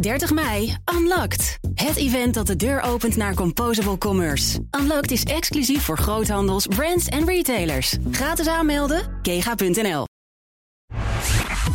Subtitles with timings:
[0.00, 1.58] 30 mei, Unlocked.
[1.74, 4.60] Het event dat de deur opent naar Composable Commerce.
[4.80, 7.96] Unlocked is exclusief voor groothandels, brands en retailers.
[8.10, 10.04] Gratis aanmelden, kega.nl.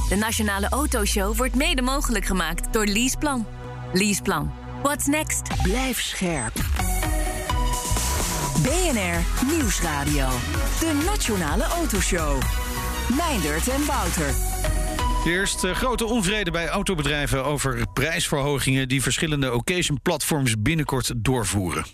[0.10, 3.46] De Nationale Autoshow wordt mede mogelijk gemaakt door Leaseplan.
[3.94, 4.52] Leaseplan.
[4.82, 5.42] What's next?
[5.64, 6.54] Blijf scherp.
[8.62, 10.28] BNR Nieuwsradio.
[10.80, 12.42] De Nationale Autoshow.
[13.18, 14.34] Meindert en Wouter.
[15.26, 21.86] Eerst uh, grote onvrede bij autobedrijven over prijsverhogingen die verschillende occasion platforms binnenkort doorvoeren.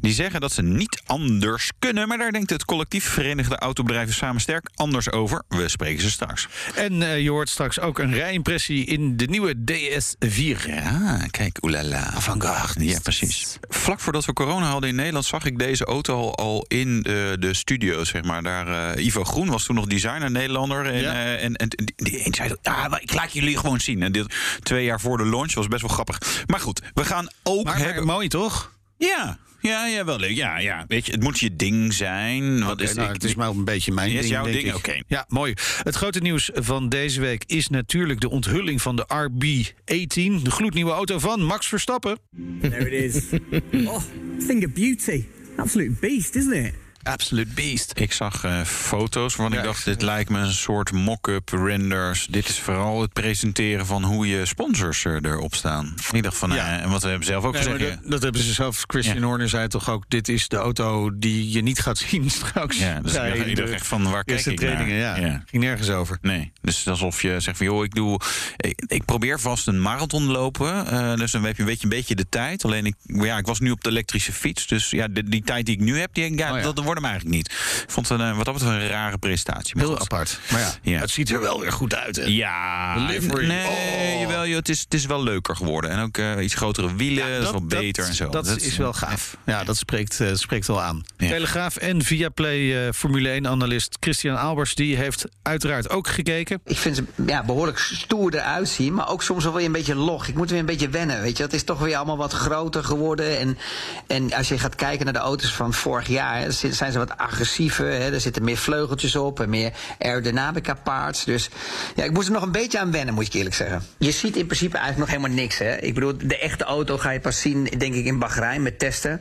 [0.00, 4.40] Die zeggen dat ze niet anders kunnen, maar daar denkt het collectief Verenigde Autobedrijven Samen
[4.40, 5.42] Sterk anders over.
[5.48, 6.48] We spreken ze straks.
[6.74, 10.66] En uh, je hoort straks ook een rijimpressie in de nieuwe DS4.
[10.66, 12.10] Ja, kijk, oelala.
[12.14, 12.84] Avant-garde.
[12.84, 13.58] Ja, precies.
[13.68, 17.54] Vlak voordat we corona hadden in Nederland zag ik deze auto al, in de, de
[17.54, 18.42] studio, zeg maar.
[18.42, 20.86] Daar, uh, Ivo Groen was toen nog designer, Nederlander.
[20.86, 21.36] En, Ja.
[21.36, 24.02] en, en die, die zei, ja, maar ik laat jullie gewoon zien.
[24.02, 26.44] En dit twee jaar voor de launch was best wel grappig.
[26.46, 28.04] Maar goed, we gaan ook Maar, hebben...
[28.06, 28.72] maar mooi toch?
[28.96, 30.36] Ja, ja, ja, wel leuk.
[30.36, 30.84] Ja, ja.
[30.88, 32.64] Weet je, het moet je ding zijn.
[32.64, 34.68] Wat is nou, ik- het is maar een beetje mijn Is ding, jouw denk ding?
[34.68, 34.74] ik.
[34.76, 35.00] Oké.
[35.06, 35.54] Ja, mooi.
[35.82, 40.90] Het grote nieuws van deze week is natuurlijk de onthulling van de RB18, de gloednieuwe
[40.92, 42.18] auto van Max Verstappen.
[42.60, 43.24] There it is.
[43.88, 44.02] oh,
[44.46, 45.24] thing of beauty.
[45.56, 46.74] Absolute beast, isn't it?
[47.02, 47.92] Absolute beast.
[47.94, 52.26] Ik zag eh, foto's waarvan Ja, ik dacht, dit lijkt me een soort mock-up renders.
[52.30, 55.94] Dit is vooral het presenteren van hoe je sponsors erop staan.
[56.12, 56.80] Ik dacht van, Ja.
[56.80, 57.80] en wat we hebben zelf ook Nee, gezegd.
[58.02, 58.84] dat, dat hebben ze zelf.
[58.86, 59.22] Christian.
[59.22, 62.78] Horner zei toch ook: dit is de auto die je niet gaat zien straks.
[62.78, 64.88] Ja, dus ik dacht- echt van, waar kijk ik naar?
[64.88, 65.16] ja.
[65.16, 65.42] Ja.
[65.46, 66.18] Ging nergens over.
[66.22, 68.20] Nee, dus alsof je zegt van joh, ik doe.
[68.56, 70.86] Ik, ik probeer vast een marathon lopen.
[70.86, 72.64] eh, dus dan heb je een beetje, een beetje de tijd.
[72.64, 74.66] Alleen ik, ja, ik was nu op de elektrische fiets.
[74.66, 77.10] Dus ja, de- die tijd die ik nu heb, die, ja, Oh dat wordt hem
[77.10, 77.46] eigenlijk niet.
[77.82, 79.76] Ik vond het een, eh, wat dat betreft een rare prestatie.
[79.76, 80.02] Maar Heel goed.
[80.02, 80.38] apart.
[80.50, 81.00] Maar ja, Ja.
[81.00, 82.16] het ziet er wel weer goed uit.
[82.16, 82.22] Hè?
[82.24, 83.46] Ja, De livery.
[83.46, 84.20] nee, Oh.
[84.20, 85.90] jawel, joh, het, is, het is wel leuker geworden.
[85.90, 88.28] En ook eh, iets grotere wielen, dat, is wel beter en zo.
[88.28, 89.36] Dat, is wel gaaf.
[89.46, 91.02] Ja, dat spreekt, eh, spreekt wel aan.
[91.16, 91.28] Ja.
[91.28, 94.74] Telegraaf en Viaplay eh, Formule 1-analyst Christian Albers...
[94.74, 96.60] die heeft uiteraard ook gekeken.
[96.64, 99.94] Ik vind ze ja, behoorlijk stoer eruit zien, maar ook soms wel weer een beetje
[99.94, 100.26] log.
[100.28, 101.42] Ik moet weer een beetje wennen, weet je.
[101.42, 103.38] Het is toch weer allemaal wat groter geworden.
[103.38, 103.58] En,
[104.06, 106.98] en als je gaat kijken naar de auto's van vorig jaar, hè, zi- zijn ze
[106.98, 107.86] wat agressiever.
[107.86, 108.12] Hè.
[108.12, 111.24] Er zitten meer vleugeltjes op en meer aerodynamica parts.
[111.24, 111.48] Dus
[111.94, 113.82] ja, ik moest er nog een beetje aan wennen, moet ik eerlijk zeggen.
[113.98, 115.76] Je ziet in principe eigenlijk nog helemaal niks, hè.
[115.76, 119.20] Ik bedoel, de echte auto ga je pas zien, denk ik, in Bahrein met testen.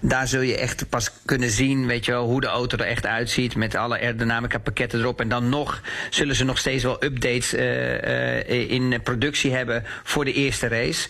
[0.00, 3.06] Daar zul je echt pas kunnen zien, weet je wel, hoe de auto er echt
[3.06, 3.56] uitziet.
[3.56, 5.20] Met alle aerodynamica pakketten erop.
[5.20, 5.80] En dan nog
[6.10, 11.08] zullen ze nog steeds wel updates eh, eh, in productie hebben voor de eerste race.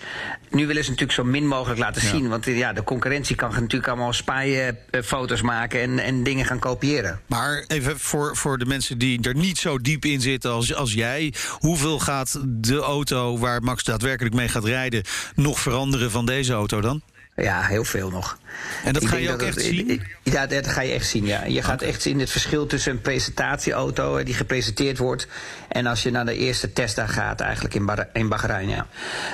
[0.51, 2.29] Nu willen ze natuurlijk zo min mogelijk laten zien.
[2.29, 7.21] Want eh, ja, de concurrentie kan natuurlijk allemaal spy-foto's maken en, en dingen gaan kopiëren.
[7.27, 10.93] Maar even voor, voor de mensen die er niet zo diep in zitten als, als
[10.93, 11.35] jij...
[11.59, 15.05] hoeveel gaat de auto waar Max daadwerkelijk mee gaat rijden...
[15.35, 17.03] nog veranderen van deze auto dan?
[17.37, 18.39] Ja, heel veel nog.
[18.85, 20.03] En dat Ik ga je ook dat echt zien?
[20.23, 21.27] Ja, dat ga je echt zien.
[21.27, 21.45] Ja.
[21.45, 25.27] Je gaat echt zien het verschil tussen een presentatieauto eh, die gepresenteerd wordt.
[25.73, 28.69] En als je naar de eerste testdag gaat, eigenlijk in, in Bahrein.
[28.69, 28.87] Ja.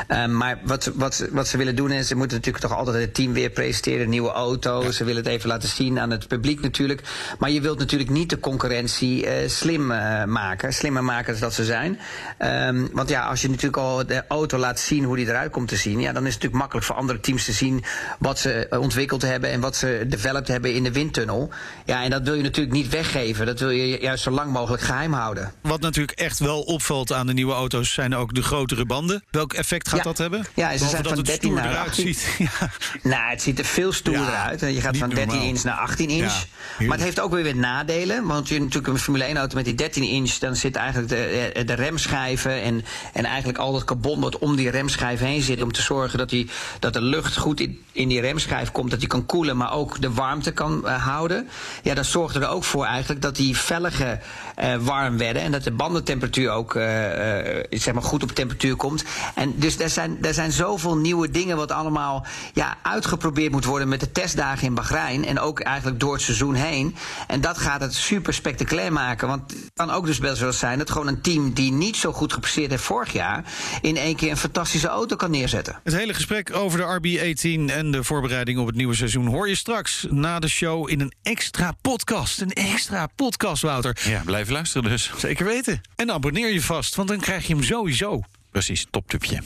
[0.08, 2.96] Ehm, maar wat, ze- wat, wat ze willen doen, is ze moeten natuurlijk toch altijd
[2.96, 4.90] het team weer presenteren, een nieuwe auto.
[4.90, 7.02] Ze willen het even laten zien aan het publiek natuurlijk.
[7.38, 11.54] Maar je wilt natuurlijk niet de concurrentie eh, slim eh, maken, slimmer maken dan dat
[11.54, 11.98] ze zijn.
[12.38, 15.68] Ehm, want ja, als je natuurlijk al de auto laat zien hoe die eruit komt
[15.68, 17.84] te zien, ja, dan is het natuurlijk makkelijk voor andere teams te zien
[18.18, 21.50] wat ze eh, ontwikkeld hebben en wat ze developed hebben in de windtunnel.
[21.84, 23.46] Ja, en dat wil je natuurlijk niet weggeven.
[23.46, 25.52] Dat wil je juist zo lang mogelijk geheim houden.
[25.60, 27.92] Wat natuurlijk echt wel opvalt aan de nieuwe auto's...
[27.92, 29.24] zijn ook de grotere banden.
[29.30, 30.04] Welk effect gaat Ja.
[30.04, 30.38] dat hebben?
[30.38, 32.14] Ja, ze Behalve zijn dat van het 13 stoer naar eruit 18.
[32.14, 32.36] ziet.
[32.60, 32.70] Ja.
[33.02, 34.60] Nou, het ziet er veel stoerder Ja, uit.
[34.60, 35.46] Je gaat van 13 normaal.
[35.46, 36.46] inch naar 18 inch.
[36.78, 38.26] Maar het heeft ook weer weer nadelen.
[38.26, 40.32] Want je natuurlijk een Formule 1 auto met die 13 inch...
[40.32, 44.20] dan zit eigenlijk de, eh, de remschijven en, en eigenlijk al dat carbon...
[44.20, 45.62] wat om die remschijf heen zit...
[45.62, 48.90] om te zorgen dat, die, dat de lucht goed in, in die remschijf komt...
[48.90, 51.48] dat die kan koelen, maar ook de warmte kan eh, houden.
[51.82, 54.20] Ja, dat zorgde er ook voor eigenlijk dat die velgen
[54.54, 55.42] eh, warm werden...
[55.42, 55.72] en dat de
[56.18, 59.04] bandentemperatuur ook eh, eh, zeg maar goed op temperatuur komt.
[59.34, 61.56] En dus er zijn, er zijn zoveel nieuwe dingen...
[61.56, 65.24] wat allemaal ja, uitgeprobeerd moet worden met de testdagen in Bahrein...
[65.24, 66.96] en ook eigenlijk door het seizoen heen.
[67.26, 69.28] En dat gaat het super spectaculair maken.
[69.28, 71.52] Want het kan ook dus best wel zijn dat gewoon een team...
[71.52, 73.44] die niet zo goed gepresteerd heeft vorig jaar...
[73.82, 75.80] in één keer een fantastische auto kan neerzetten.
[75.84, 79.26] Het hele gesprek over de RB18 en de voorbereiding op het nieuwe seizoen...
[79.26, 82.40] hoor je straks na de show in een extra podcast.
[82.40, 83.96] Een extra podcast, Wouter.
[84.04, 85.12] Ja, blijf luisteren dus.
[85.16, 85.80] Zeker weten.
[85.96, 88.20] En abonneer je vast, want dan krijg je hem sowieso.
[88.50, 89.42] Precies, toptipje.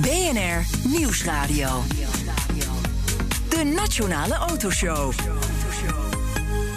[0.00, 1.82] BNR Nieuwsradio.
[3.48, 5.12] De Nationale Autoshow.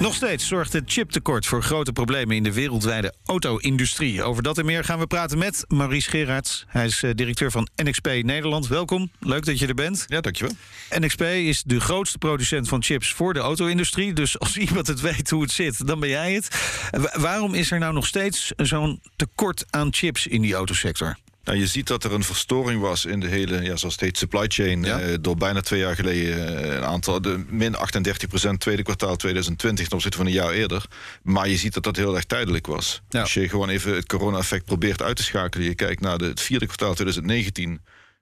[0.02, 4.24] Nog steeds zorgt het chiptekort voor grote problemen in de wereldwijde auto-industrie.
[4.24, 6.66] Over dat en meer gaan we praten met Maurice Gerards.
[6.68, 8.68] Hij is eh, directeur van NXP Nederland.
[8.68, 10.06] Welkom, leuk dat je er bent.
[10.08, 10.54] Ja, dankjewel.
[10.90, 14.14] NXP is de grootste producent van chips voor de auto-industrie.
[14.14, 16.48] Dus als iemand het weet hoe het zit, dan ben jij het.
[16.92, 21.18] Wa- waarom is er nou nog steeds zo'n tekort aan chips in die autosector?
[21.44, 24.18] Nou, je ziet dat er een verstoring was in de hele, ja, zoals het heet,
[24.18, 24.84] supply chain.
[24.84, 25.00] Ja.
[25.00, 29.86] eh, door bijna twee jaar geleden eh, een aantal, de min 38% tweede kwartaal 2020
[29.86, 30.86] ten opzichte van een jaar eerder.
[31.24, 33.02] Maar je ziet dat dat heel erg tijdelijk was.
[33.10, 33.22] Ja.
[33.22, 35.66] Als je gewoon even het corona-effect probeert uit te schakelen.
[35.68, 37.82] Je kijkt naar de, het vierde kwartaal 2019,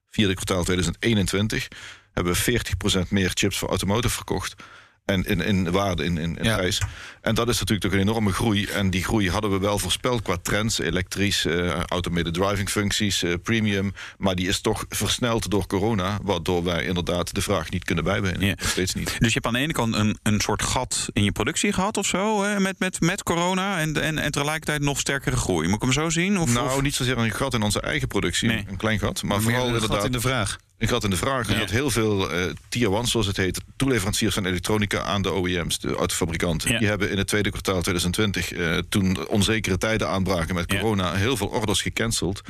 [0.09, 1.67] vierde kwartaal 2021.
[2.13, 2.61] Hebben we
[3.05, 4.63] 40% meer chips voor automotive verkocht.
[5.09, 6.55] En in, in waarde, in, in, in Ja.
[6.55, 6.81] prijs.
[7.21, 8.65] En dat is natuurlijk toch een enorme groei.
[8.65, 10.79] En die groei hadden we wel voorspeld qua trends.
[10.79, 13.93] Elektrisch, eh automated driving functies, eh, premium.
[14.17, 16.19] Maar die is toch versneld door corona.
[16.23, 18.41] Waardoor wij inderdaad de vraag niet kunnen bijbenen.
[18.45, 18.53] Ja.
[18.59, 19.07] Nog steeds niet.
[19.19, 21.97] Dus je hebt aan de ene kant een, een soort gat in je productie gehad
[21.97, 23.79] of zo, hè, met, met, met corona.
[23.79, 25.65] En, en, en tegelijkertijd nog sterkere groei.
[25.67, 26.39] Moet ik hem zo zien?
[26.39, 28.47] Of, nou, of- niet zozeer een gat in onze eigen productie.
[28.47, 28.65] Nee.
[28.69, 29.23] Een klein gat.
[29.23, 30.57] Maar Meer vooral inderdaad in de vraag.
[30.79, 31.51] Een gat in de vraag.
[31.51, 31.57] Ja.
[31.59, 35.79] Dat heel veel eh tier 1, zoals het heet, toeleveranciers van elektronica aan de OEM's,
[35.79, 36.71] de autofabrikanten.
[36.71, 36.79] Ja.
[36.79, 40.79] Die hebben in het tweede kwartaal 2020, eh, toen onzekere tijden aanbraken met Ja.
[40.79, 42.41] corona, heel veel orders gecanceld.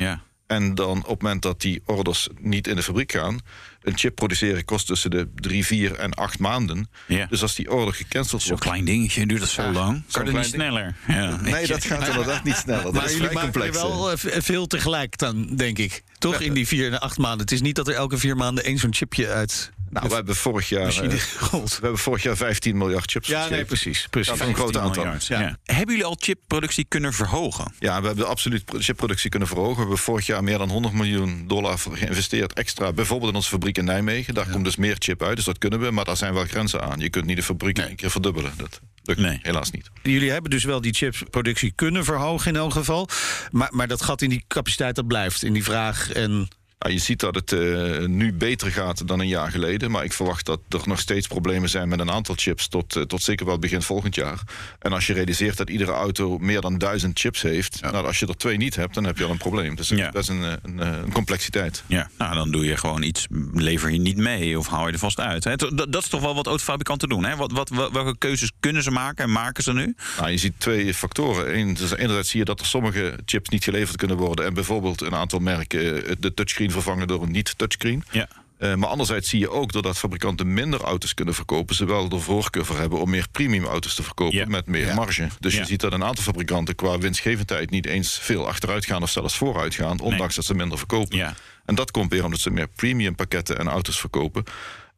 [0.49, 3.39] En dan op het moment dat die orders niet in de fabriek gaan,
[3.81, 6.89] een chip produceren kost tussen de drie, vier en acht maanden.
[7.07, 7.25] Ja.
[7.25, 8.65] Dus als die order gecanceld Zo'n wordt.
[8.65, 10.03] klein dingetje, duurt dat zo Ja, lang?
[10.07, 10.95] zo'n Kan het niet sneller?
[11.07, 11.35] Ja.
[11.41, 12.83] Nee, dat gaat inderdaad niet sneller.
[12.83, 13.87] Dat Maar is jullie vrij maken er complex.
[13.87, 14.41] wel eh.
[14.41, 16.03] veel tegelijk dan, denk ik.
[16.17, 17.39] Toch in die vier en acht maanden.
[17.39, 20.35] Het is niet dat er elke vier maanden één zo'n chipje uit Nou, we hebben
[20.35, 24.07] vorig jaar, machine eh, we hebben vorig jaar 15 miljard chips Ja, nee, precies.
[24.09, 24.27] precies.
[24.31, 25.03] Dat is een groot 15 aantal.
[25.03, 25.39] miljard, Ja.
[25.39, 25.57] ja.
[25.63, 27.73] Hebben jullie al chipproductie kunnen verhogen?
[27.79, 29.73] Ja, we hebben absoluut pro- chipproductie kunnen verhogen.
[29.75, 32.93] We hebben vorig jaar meer dan 100 miljoen dollar geïnvesteerd extra.
[32.93, 34.33] Bijvoorbeeld in onze fabriek in Nijmegen.
[34.33, 35.91] Daar komt dus meer chip uit, dus dat kunnen we.
[35.91, 36.99] Maar daar zijn wel grenzen aan.
[36.99, 38.51] Je kunt niet de fabriek één keer verdubbelen.
[38.57, 39.39] Dat lukt Nee.
[39.41, 39.89] helaas niet.
[40.03, 43.09] Jullie hebben dus wel die chipsproductie kunnen verhogen in elk geval.
[43.51, 45.43] Maar, maar dat gat in die capaciteit, dat blijft.
[45.43, 46.47] In die vraag en...
[46.79, 49.91] Nou, je ziet dat het eh, nu beter gaat dan een jaar geleden.
[49.91, 52.67] Maar ik verwacht dat er nog steeds problemen zijn met een aantal chips.
[52.67, 54.41] Tot, eh, tot zeker wel begin volgend jaar.
[54.79, 57.81] En als je realiseert dat iedere auto meer dan duizend chips heeft.
[57.81, 59.75] Nou, als je er twee niet hebt, dan heb je al een probleem.
[59.75, 60.11] Dus Ja.
[60.11, 61.83] dat is een, eh, een, eh, een complexiteit.
[61.87, 64.99] Ja, nou dan doe je gewoon iets, lever je niet mee of hou je er
[64.99, 65.43] vast uit.
[65.43, 65.55] Hè?
[65.55, 67.25] Dat, dat is toch wel wat autofabrikanten doen.
[67.25, 67.35] Hè?
[67.35, 69.95] Wat, wat, wel- welke keuzes kunnen ze maken en maken ze nu?
[70.17, 71.57] Nou, je ziet twee factoren.
[71.57, 74.45] Eén, dus enerzijds zie je dat er sommige chips niet geleverd kunnen worden.
[74.45, 78.03] En bijvoorbeeld een aantal merken eh, de touchscreen vervangen door een niet-touchscreen.
[78.11, 78.27] Ja.
[78.59, 82.19] Eh, maar anderzijds zie je ook doordat fabrikanten minder auto's kunnen verkopen, ze wel de
[82.19, 85.27] voorkeur voor hebben om meer premium auto's te verkopen met meer marge.
[85.39, 89.09] Dus je ziet dat een aantal fabrikanten qua winstgevendheid niet eens veel achteruit gaan of
[89.09, 91.17] zelfs vooruit gaan, ondanks dat ze minder verkopen.
[91.17, 91.33] Ja.
[91.65, 94.43] En dat komt weer omdat ze meer premium pakketten en auto's verkopen,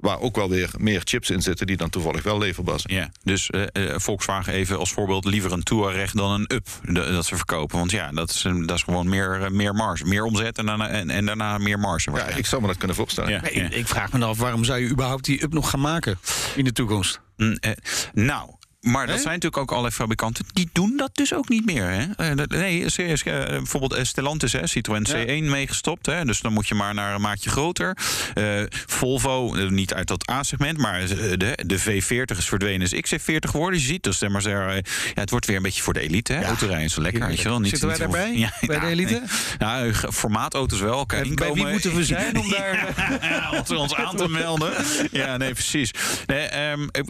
[0.02, 2.98] waar ook wel weer meer chips in zitten die dan toevallig wel leverbaar zijn.
[2.98, 7.12] Ja, dus eh, eh, Volkswagen even als voorbeeld liever een Touareg dan een Up de-
[7.12, 7.78] dat ze verkopen.
[7.78, 10.06] Want ja, dat is, dat is gewoon meer, eh, meer marge.
[10.06, 12.12] Meer omzet en daarna, en, en daarna meer marge.
[12.12, 13.30] Ja, ik zou me dat kunnen voorstellen.
[13.32, 13.64] Ja, Maar ja.
[13.66, 16.20] ik, ik vraag me af, waarom zou je überhaupt die up nog gaan maken
[16.56, 17.20] in de toekomst?
[17.38, 17.72] Mm, eh,
[18.14, 18.50] nou,
[18.82, 20.46] maar dat zijn natuurlijk ook allerlei fabrikanten.
[20.54, 21.84] Die doen dat dus ook niet meer.
[21.90, 22.06] Hè?
[22.30, 23.24] Eh, nee, serieus.
[23.24, 25.26] bijvoorbeeld eh, Stellantis, hè, Citroën Ja.
[25.26, 26.06] C1 meegestopt.
[26.06, 26.26] Hè?
[26.26, 27.98] Dus dan moet je maar naar een maatje groter.
[28.34, 32.90] Eh, Volvo, niet uit dat A-segment, maar de, de V40 is verdwenen.
[32.92, 33.80] Is XC40 geworden.
[33.80, 34.82] Je ziet dus, zeg maar, zeggen, ja,
[35.14, 36.34] het wordt weer een beetje voor de elite.
[36.34, 36.44] Hè?
[36.44, 37.28] Autorijden is lekker.
[37.28, 37.60] Weet je wel?
[37.60, 38.50] Niet, Zitten wij daarbij?
[38.62, 39.12] Bij de elite?
[39.14, 39.22] nee.
[39.58, 41.06] Nou, formaatauto's wel.
[41.06, 41.64] Kan En bij inkomen.
[41.64, 42.70] wie moeten we zijn om daar...
[43.22, 44.72] Ja, ons aan te melden.
[45.12, 45.92] Ja, nee, precies.
[46.26, 47.02] Nee, ehm, eh,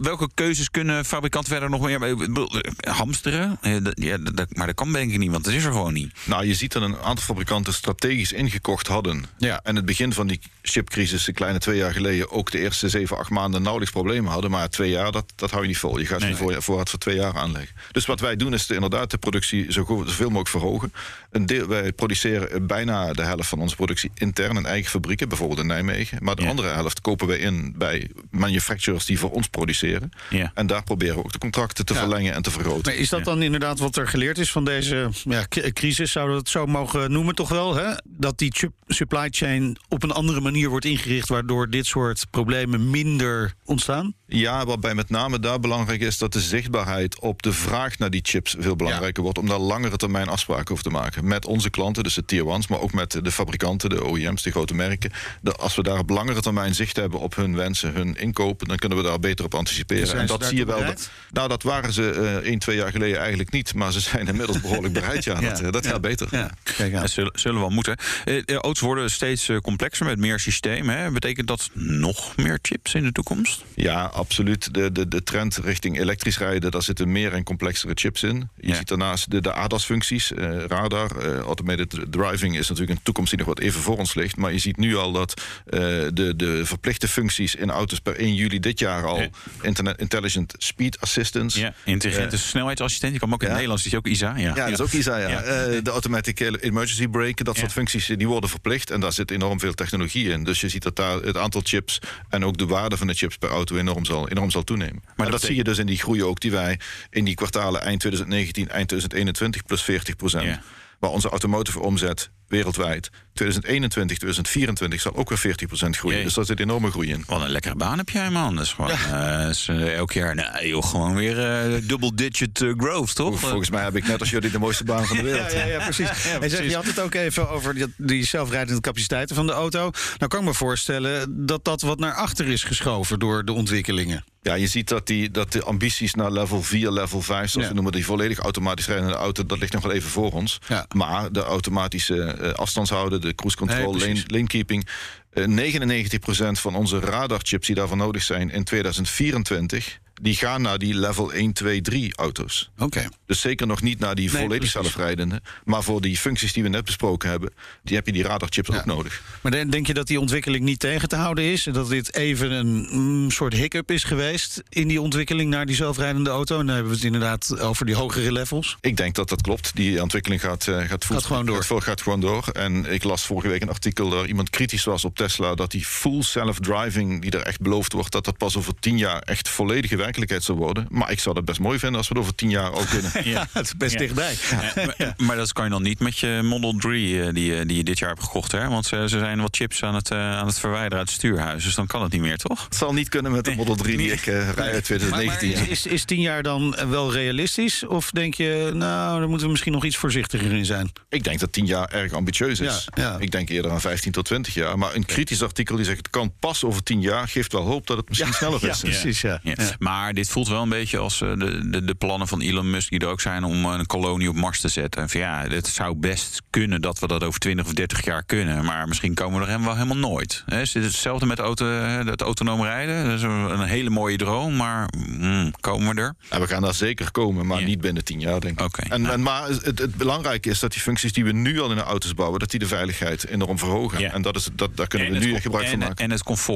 [0.00, 2.02] welke keuzes kunnen fabrikanten verder nog meer?
[2.02, 3.58] Eh, Hamsteren?
[3.60, 4.16] Eh, Ja,
[4.48, 6.12] maar dat kan denk ik niet, want dat is er gewoon niet.
[6.24, 9.24] Nou, je ziet dat een aantal fabrikanten strategisch ingekocht hadden.
[9.38, 9.60] Ja.
[9.62, 13.18] En het begin van die chipcrisis, een kleine twee jaar geleden, ook de eerste zeven,
[13.18, 14.50] acht maanden nauwelijks problemen hadden.
[14.50, 15.98] Maar twee jaar, dat, dat hou je niet vol.
[15.98, 16.34] Je gaat Nee.
[16.34, 17.76] voor, voorraad voor twee jaar aanleggen.
[17.92, 20.92] Dus wat wij doen is de, inderdaad de productie zo goed, zoveel mogelijk verhogen.
[21.30, 25.60] Een deel, wij produceren bijna de helft van onze productie intern in eigen fabrieken, bijvoorbeeld
[25.60, 26.18] in Nijmegen.
[26.24, 26.48] Maar de Ja.
[26.48, 30.10] andere helft kopen wij in bij manufacturers die voor ons produceren.
[30.30, 30.50] Ja.
[30.54, 31.98] En daar proberen we ook de contracten te Ja.
[32.00, 32.82] verlengen en te vergroten.
[32.92, 36.40] Maar is dat dan inderdaad wat er geleerd is van deze ja, crisis, zouden we
[36.40, 37.74] het zo mogen noemen toch wel?
[37.74, 37.92] Hè?
[38.04, 42.90] Dat die chip supply chain op een andere manier wordt ingericht, waardoor dit soort problemen
[42.90, 44.14] minder ontstaan?
[44.26, 48.20] Ja, waarbij met name daar belangrijk is dat de zichtbaarheid op de vraag naar die
[48.24, 49.38] chips veel belangrijker wordt.
[49.38, 51.26] Om daar langere termijn afspraken over te maken.
[51.28, 54.50] Met onze klanten, dus de tier ones, maar ook met de fabrikanten, de OEM's, de
[54.50, 55.10] grote merken.
[55.42, 58.76] De- als we daar op langere termijn zicht hebben op hun wensen, hun inkopen, dan
[58.76, 60.06] kunnen we daar beter op anticiperen.
[60.06, 60.84] Zijn En dat zie je wel
[61.32, 63.74] Nou, dat waren ze eh 1, 2 jaar geleden eigenlijk niet.
[63.74, 65.24] Maar ze zijn inmiddels behoorlijk bereid.
[65.24, 66.28] Ja, dat, eh, dat gaat beter.
[66.30, 67.00] Ja, kijk aan.
[67.00, 67.96] Dat zullen, zullen wel moeten.
[68.24, 70.98] Eh, de auto's worden steeds complexer met meer systemen.
[70.98, 71.10] Hè.
[71.10, 73.64] Betekent dat nog meer chips in de toekomst?
[73.74, 74.74] Ja, absoluut.
[74.74, 78.48] De, de, de trend richting elektrisch rijden, daar zitten meer en complexere chips in.
[78.60, 78.74] Je Ja.
[78.74, 83.38] ziet daarnaast de, de ADAS-functies, eh, radar, eh, automated driving is natuurlijk een toekomst die
[83.38, 84.36] nog wat even voor ons ligt.
[84.36, 85.34] Maar je ziet nu al dat
[85.66, 85.80] eh,
[86.12, 89.28] de, de verplichte functies in auto's per 1 juli dit jaar al Ja.
[89.62, 91.60] Internet Intelligent Speed Assistance.
[91.60, 93.10] Ja, intelligente snelheidsassistent.
[93.10, 93.82] Die kwam ook in het Nederlands.
[93.82, 94.36] Die is ook ISA.
[94.36, 95.28] Ja, Ja, dat is ook ISA, ja.
[95.28, 95.42] Ja.
[95.42, 98.90] Eh, de automatic emergency brake, dat soort functies, eh, die worden verplicht.
[98.90, 100.44] En daar zit enorm veel technologie in.
[100.44, 103.36] Dus je ziet dat daar het aantal chips en ook de waarde van de chips
[103.36, 105.02] per auto enorm zal, enorm zal toenemen.
[105.16, 107.80] Maar dat, dat zie je dus in die groei ook die wij in die kwartalen
[107.82, 110.58] eind 2019, eind 2021 plus 40 procent.
[110.98, 113.10] Waar onze automotive omzet wereldwijd
[113.40, 116.16] 2021, 2024 zal ook weer 40 procent groeien.
[116.16, 116.26] Jee.
[116.26, 117.24] Dus daar zit enorme groei in.
[117.26, 118.54] Wat een lekkere baan heb jij, man.
[118.54, 123.14] Dat is gewoon eh, is, eh, elk jaar, nee, joh, gewoon weer eh, double-digit growth,
[123.14, 123.40] toch?
[123.40, 125.38] Volgens mij heb ik net als jullie de mooiste baan van de wereld.
[125.50, 126.08] Ja, ja, ja, precies.
[126.10, 129.90] Hij zegt, je had het ook even over die, die zelfrijdende capaciteiten van de auto.
[130.18, 134.24] Nou kan ik me voorstellen dat dat wat naar achter is geschoven door de ontwikkelingen.
[134.42, 137.74] Ja, je ziet dat, die, dat de ambities naar level 4, level 5, zoals we
[137.74, 140.58] noemen, die volledig automatisch rijdende auto, dat ligt nog wel even voor ons.
[140.94, 144.86] Maar de automatische afstandshouden, de cruise control, Nee, lane, keeping.
[145.30, 150.94] eh, 99% van onze radarchips die daarvoor nodig zijn in 2024, die gaan naar die
[150.94, 152.70] level 1, 2, 3 auto's.
[152.78, 153.08] Oké.
[153.26, 154.72] Dus zeker nog niet naar die Nee, volledig precies.
[154.92, 155.40] zelfrijdende.
[155.64, 157.50] Maar voor die functies die we net besproken hebben,
[157.82, 158.76] die heb je die radarchips Ja.
[158.78, 159.22] ook nodig.
[159.40, 161.66] Maar de- denk je dat die ontwikkeling niet tegen te houden is?
[161.66, 165.76] En dat dit even een mm, soort hiccup is geweest in die ontwikkeling naar die
[165.76, 166.58] zelfrijdende auto?
[166.58, 168.76] En dan hebben we het inderdaad over die hogere levels.
[168.80, 169.70] Ik denk dat dat klopt.
[169.76, 171.64] Die ontwikkeling gaat, eh, gaat, voet- Gaat gewoon door.
[171.64, 172.48] Gaat, gaat gewoon door.
[172.52, 175.54] En ik las vorige week een artikel waar iemand kritisch was op Tesla.
[175.54, 179.18] Dat die full self-driving, die er echt beloofd wordt, dat dat pas over tien jaar
[179.18, 180.86] echt volledige werkelijkheid zal worden.
[180.90, 183.10] Maar ik zou dat best mooi vinden als we het over tien jaar al kunnen.
[183.30, 183.98] Ja, het is best Ja.
[183.98, 184.34] dichtbij.
[184.50, 187.66] Eh, maar, maar dat kan je dan niet met je Model 3 eh, die, je-
[187.66, 188.68] die je dit jaar hebt gekocht, hè?
[188.68, 191.64] Want ze, ze zijn wat chips aan het, eh, aan het verwijderen uit het stuurhuis.
[191.64, 192.64] Dus dan kan het niet meer, toch?
[192.64, 194.82] Het zal niet kunnen met de Model 3 die ik eh, rij uit Maar, maar
[194.82, 195.68] 2019.
[195.68, 197.86] is, is, tien jaar dan wel realistisch?
[197.86, 200.92] Of denk je, nou, daar moeten we misschien nog iets voorzichtiger in zijn?
[201.08, 202.88] Ik denk dat 10 jaar erg ambitieus is.
[202.94, 203.16] Ja, ja.
[203.18, 204.78] Ik denk eerder aan 15 tot 20 jaar.
[204.78, 207.86] Maar een kritisch artikel die zegt het kan pas over 10 jaar, geeft wel hoop
[207.86, 208.80] dat het misschien sneller ja, is.
[208.80, 209.20] precies.
[209.20, 209.40] Ja.
[209.42, 209.52] Ja.
[209.56, 209.70] Ja.
[209.78, 212.90] Maar dit voelt wel een beetje als eh, de, de, de plannen van Elon Musk...
[212.90, 215.02] die er ook zijn om een kolonie op Mars te zetten.
[215.02, 218.24] En van, ja, het zou best kunnen dat we dat over 20 of 30 jaar
[218.24, 218.64] kunnen.
[218.64, 220.44] Maar misschien komen we er helemaal, helemaal nooit.
[220.46, 223.04] Is dit hetzelfde met auto, eh, het autonoom rijden?
[223.04, 226.14] Dat is een, hele mooie droom, maar mm, komen we er?
[226.28, 227.66] En we gaan daar zeker komen, maar Ja.
[227.66, 228.66] niet binnen 10 jaar, denk ik.
[228.66, 228.82] Oké.
[228.88, 229.14] En, Nou.
[229.14, 231.82] en, maar het, het belangrijke is dat die functies die we nu al in de
[231.82, 234.00] auto's bouwen, dat die de veiligheid enorm verhogen.
[234.00, 234.12] Ja.
[234.12, 236.04] En dat is, dat, daar kunnen En we het nu gebruik van en, maken.
[236.04, 236.48] En het comfort.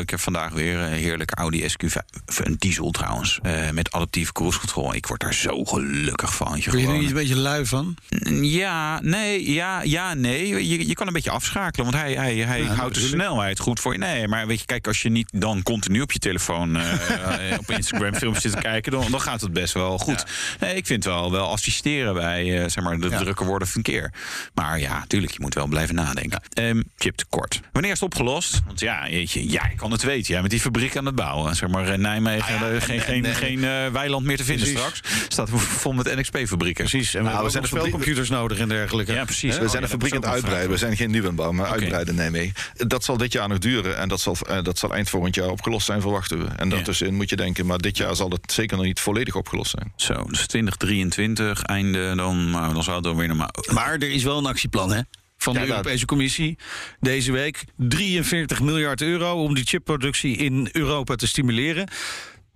[0.00, 1.96] Ik heb vandaag weer een heerlijke Audi SQ5.
[2.44, 3.38] Een diesel trouwens.
[3.42, 4.94] eh, met adaptieve cruise control.
[4.94, 6.56] Ik word daar zo gelukkig van.
[6.60, 7.96] Je je er niet een beetje lui van?
[8.40, 10.68] Ja, nee, ja, ja, nee.
[10.68, 13.80] Je, je kan een beetje afschakelen, want hij, hij, hij Ja, houdt de snelheid goed
[13.80, 13.98] voor je.
[13.98, 17.58] Nee, maar weet je, kijk, als je niet dan continu op je telefoon eh, eh,
[17.58, 20.24] op Instagram filmpjes zit te kijken, dan, dan gaat het best wel goed.
[20.60, 23.18] Nee, ik vind wel, wel assisteren bij eh, zeg maar, de Ja.
[23.18, 24.12] drukke woorden verkeer.
[24.54, 26.42] Maar ja, tuurlijk, je moet wel blijven nadenken.
[26.52, 27.60] Ehm, chiptekort.
[27.72, 28.60] Wanneer is het opgelost?
[28.66, 30.34] Want ja, jeetje, ja, ik kan het weten.
[30.34, 31.56] Ja, met die fabriek aan het bouwen.
[31.56, 34.72] Zeg maar, in Nijmegen, Ah geen, en- geen, en- geen eh, weiland meer te vinden
[34.72, 34.98] Precies.
[34.98, 35.24] straks.
[35.28, 36.84] Staat vol met NXP-fabrieken.
[36.84, 37.14] Precies.
[37.14, 39.12] En we Nou, hebben we zijn fabriek- spelcomputers nodig en dergelijke.
[39.12, 39.56] Ja, precies.
[39.56, 40.70] We Oh, zijn ja, een fabriek aan het uitbreiden.
[40.70, 42.54] We zijn geen nieuwbouw, maar uitbreiden Nijmegen.
[42.74, 45.48] Dat zal dit jaar nog duren en dat zal, eh, dat zal eind volgend jaar
[45.48, 46.44] opgelost zijn, verwachten we.
[46.56, 46.74] En Ja.
[46.74, 49.92] daartussenin moet je denken, maar dit jaar zal het zeker nog niet volledig opgelost zijn.
[49.96, 53.50] Zo, dus 2023, einde, dan, nou, dan zou het dan weer normaal.
[53.72, 55.00] Maar er is wel een actieplan, hè?
[55.38, 56.58] Van de Ja, Europese Commissie
[57.00, 61.88] deze week 43 miljard euro om die chipproductie in Europa te stimuleren.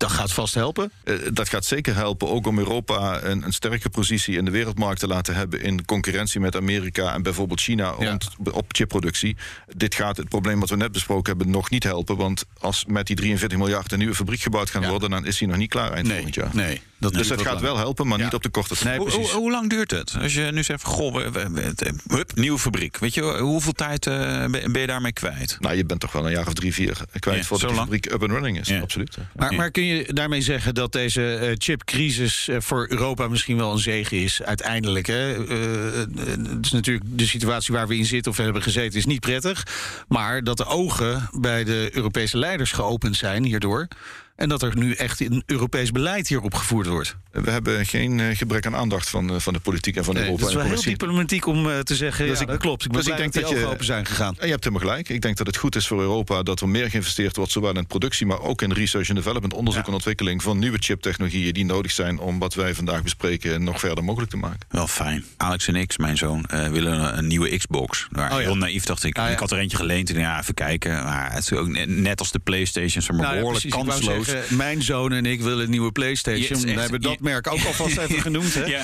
[0.01, 0.91] Dat gaat vast helpen.
[1.03, 4.99] Eh, dat gaat zeker helpen, ook om Europa een, een sterke positie in de wereldmarkt
[4.99, 8.17] te laten hebben in concurrentie met Amerika en bijvoorbeeld China Ja.
[8.51, 9.37] op chipproductie.
[9.75, 13.07] Dit gaat het probleem wat we net besproken hebben nog niet helpen, want als met
[13.07, 14.89] die 43 miljard een nieuwe fabriek gebouwd gaan Ja.
[14.89, 16.49] worden, dan is die nog niet klaar eind volgend jaar.
[16.53, 16.81] nee.
[17.01, 18.23] Dat Dus wat gaat wel helpen, maar Ja.
[18.23, 18.97] niet op de korte termijn.
[18.97, 19.39] Nee, Hoe, hoe, precies.
[19.41, 20.15] hoe lang duurt het?
[20.21, 22.97] Als je nu zegt, goh, we, we- we- hup, nieuwe fabriek.
[22.97, 24.13] Weet je, hoeveel tijd eh,
[24.45, 25.57] ben ben je daarmee kwijt?
[25.59, 27.81] Nou, je bent toch wel een jaar of drie, vier kwijt Ja, voordat lang?
[27.81, 28.67] fabriek up and running is.
[28.67, 28.79] Ja.
[28.81, 29.17] Absoluut.
[29.35, 29.57] Maar, Ja.
[29.57, 33.79] maar kun je daarmee zeggen dat deze eh, chipcrisis eh, voor Europa misschien wel een
[33.79, 35.07] zegen is uiteindelijk?
[35.07, 35.15] Hè?
[35.15, 39.67] Het is natuurlijk de situatie waar we in zitten of hebben gezeten is niet prettig.
[40.07, 43.87] Maar dat de ogen bij de Europese leiders geopend zijn hierdoor.
[44.35, 47.17] En dat er nu echt een Europees beleid hierop gevoerd wordt.
[47.31, 50.23] We hebben geen eh, gebrek aan aandacht van, eh, van de politiek en van Nee,
[50.23, 50.41] Europa.
[50.41, 52.85] dat is wel de heel diplomatiek om eh, te zeggen, Dus ja, ik- dat klopt.
[52.85, 54.35] Ik ben dus ik denk dat dat je- open zijn gegaan.
[54.39, 55.09] En je hebt helemaal gelijk.
[55.09, 57.87] Ik denk dat het goed is voor Europa dat er meer geïnvesteerd wordt, zowel in
[57.87, 61.91] productie, maar ook in research en development, onderzoek en ontwikkeling van nieuwe chiptechnologieën die nodig
[61.91, 64.59] zijn om wat wij vandaag bespreken nog verder mogelijk te maken.
[64.69, 65.25] Wel fijn.
[65.37, 68.07] Alex en ik, mijn zoon, eh, willen een, nieuwe Xbox.
[68.11, 68.45] Maar Oh ja.
[68.45, 69.17] heel naïef dacht ik.
[69.17, 69.31] Ah, ja.
[69.31, 71.03] Ik had er eentje geleend en ja, even kijken.
[71.03, 74.25] Maar het is ook net, als de PlayStation, zeg maar Nou ja, behoorlijk kansloos.
[74.27, 76.57] zeggen, mijn zoon en ik willen een nieuwe PlayStation.
[76.59, 77.19] Het is We hebben dat.
[77.21, 78.53] Merk ook alvast even genoemd.
[78.53, 78.63] Hè?
[78.65, 78.81] Ja.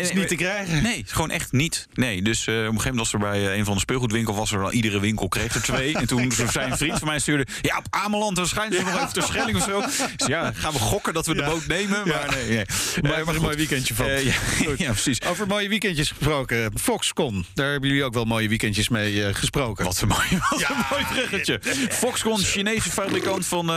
[0.00, 0.82] Is niet te krijgen.
[0.82, 1.86] Nee, gewoon echt niet.
[1.94, 4.34] Nee, dus eh, op een gegeven moment was er bij eh, een van de speelgoedwinkel
[4.34, 5.94] was er dan iedere winkel kreeg er twee.
[5.94, 9.12] en toen zei een vriend van mij stuurde, ja op Ameland waarschijnlijk ze nog even
[9.12, 9.80] ter Schelling of zo.
[10.16, 12.56] Dus ja, gaan we gokken dat we de boot nemen, maar nee.
[12.56, 13.24] nee.
[13.24, 14.06] Maar een mooi weekendje van.
[14.06, 14.24] Eh,
[14.78, 15.22] ja, precies.
[15.22, 16.72] Over mooie weekendjes gesproken.
[16.80, 19.84] Foxconn, daar hebben jullie ook wel mooie weekendjes mee gesproken.
[19.84, 21.60] Wat een mooi, wat een mooi bruggetje.
[21.90, 23.70] Foxconn, Chinese fabrikant van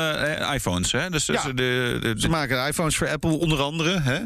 [0.54, 0.92] iPhones.
[0.92, 1.10] Hè?
[1.10, 3.83] Dus, dus de, de- Ze maken iPhones voor Apple onder andere.
[3.90, 4.20] Hè?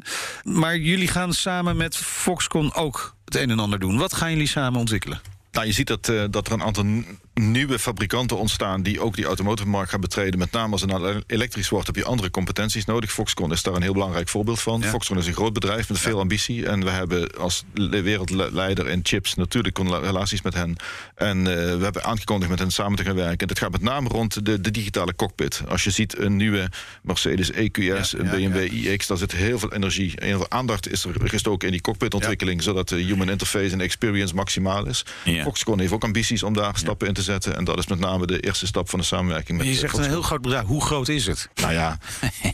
[0.44, 3.98] Maar jullie gaan samen met Foxconn ook het een en ander doen.
[3.98, 5.22] Wat gaan jullie samen ontwikkelen?
[5.58, 6.86] Nou, je ziet dat, eh, dat er een aantal
[7.34, 10.40] nieuwe fabrikanten ontstaan die ook die automotive markt gaan betreden.
[10.40, 13.12] Met name als het nou elektrisch wordt, heb je andere competenties nodig.
[13.12, 14.82] Foxconn is daar een heel belangrijk voorbeeld van.
[14.82, 14.88] Ja.
[14.90, 16.66] Foxconn is een groot bedrijf met veel ambitie.
[16.68, 20.76] En we hebben als le- wereldleider in chips natuurlijk relaties met hen.
[21.16, 23.38] En eh, we hebben aangekondigd met hen samen te gaan werken.
[23.38, 25.62] En dat gaat met name rond de, de digitale cockpit.
[25.68, 26.70] Als je ziet een nieuwe
[27.04, 30.92] Mercedes EQS, Ja, een BMW iX, daar zit heel veel energie en heel veel aandacht
[30.92, 32.64] is er gestoken in die cockpitontwikkeling.
[32.64, 35.06] Zodat de human interface en experience maximaal is.
[35.48, 37.56] Foxconn heeft ook ambities om daar stappen in te zetten.
[37.58, 39.58] En dat is met name de eerste stap van de samenwerking.
[39.58, 40.66] Met Je eh, zegt een heel groot bedrijf.
[40.66, 41.50] Hoe groot is het?
[41.56, 41.98] Nou ja,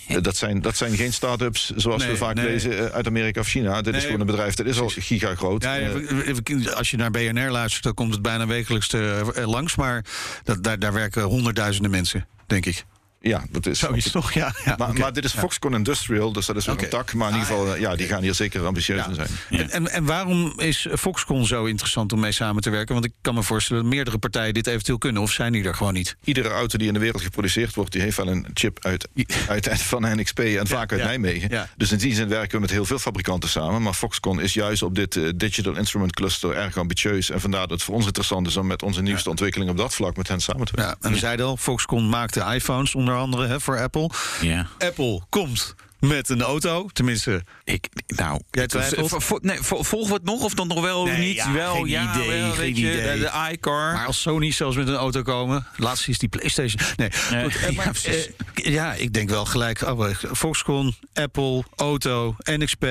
[0.07, 2.45] eh, dat zijn, dat zijn geen start-ups zoals Nee, we vaak nee.
[2.45, 3.81] lezen eh, uit Amerika of China.
[3.81, 5.63] Dit is gewoon een bedrijf dat is al giga groot.
[5.63, 9.75] Ja, we- als je naar BNR luistert, dan komt het bijna wekelijks eh, langs.
[9.75, 10.05] Maar
[10.43, 12.85] dat, daar, daar werken honderdduizenden mensen, denk ik.
[13.30, 13.80] Ja, dat is.
[13.80, 14.32] Zoiets toch?
[14.32, 16.84] Ja, ja Maar, maar dit is Foxconn Industrial, dus dat is Oké.
[16.84, 17.13] een tak.
[17.13, 19.27] Maar in ieder geval, eh, ja, die gaan hier zeker ambitieus in zijn.
[19.50, 22.94] En, en, en waarom is Foxconn zo interessant om mee samen te werken?
[22.94, 25.22] Want ik kan me voorstellen dat meerdere partijen dit eventueel kunnen.
[25.22, 26.15] Of zijn die er gewoon niet?
[26.24, 29.08] Iedere auto die in de wereld geproduceerd wordt, die heeft wel een chip uit,
[29.48, 31.68] uit, uit van NXP en vaak uit Nijmegen.
[31.77, 33.82] Dus in die zin werken we met heel veel fabrikanten samen.
[33.82, 37.30] Maar Foxconn is juist op dit eh, Digital Instrument Cluster erg ambitieus.
[37.30, 39.94] En vandaar dat het voor ons interessant is om met onze nieuwste ontwikkeling op dat
[39.94, 40.98] vlak met hen samen te werken.
[41.01, 44.10] Ja, en we zeiden al, Foxconn maakt de iPhones onder andere hè, voor Apple.
[44.41, 44.67] Ja.
[44.79, 47.43] Apple komt met een auto, tenminste.
[47.63, 49.24] Ik, nou, Jij twijfelt?
[49.24, 51.36] vo- nee, vo- volgen we het nog of dan nog wel Nee, niet?
[51.36, 53.20] ja, wel, geen ja, idee, wel, geen weet je, idee.
[53.20, 53.93] De, iCar.
[53.93, 56.82] Maar als Sony zelfs met een auto komen, laatst is die PlayStation.
[56.96, 58.29] Nee, Nee, goed, eh, ja, maar, precies.
[58.53, 59.82] eh, ja, ik denk wel gelijk.
[59.82, 62.86] Oh, Foxconn, Apple, Auto, NXP.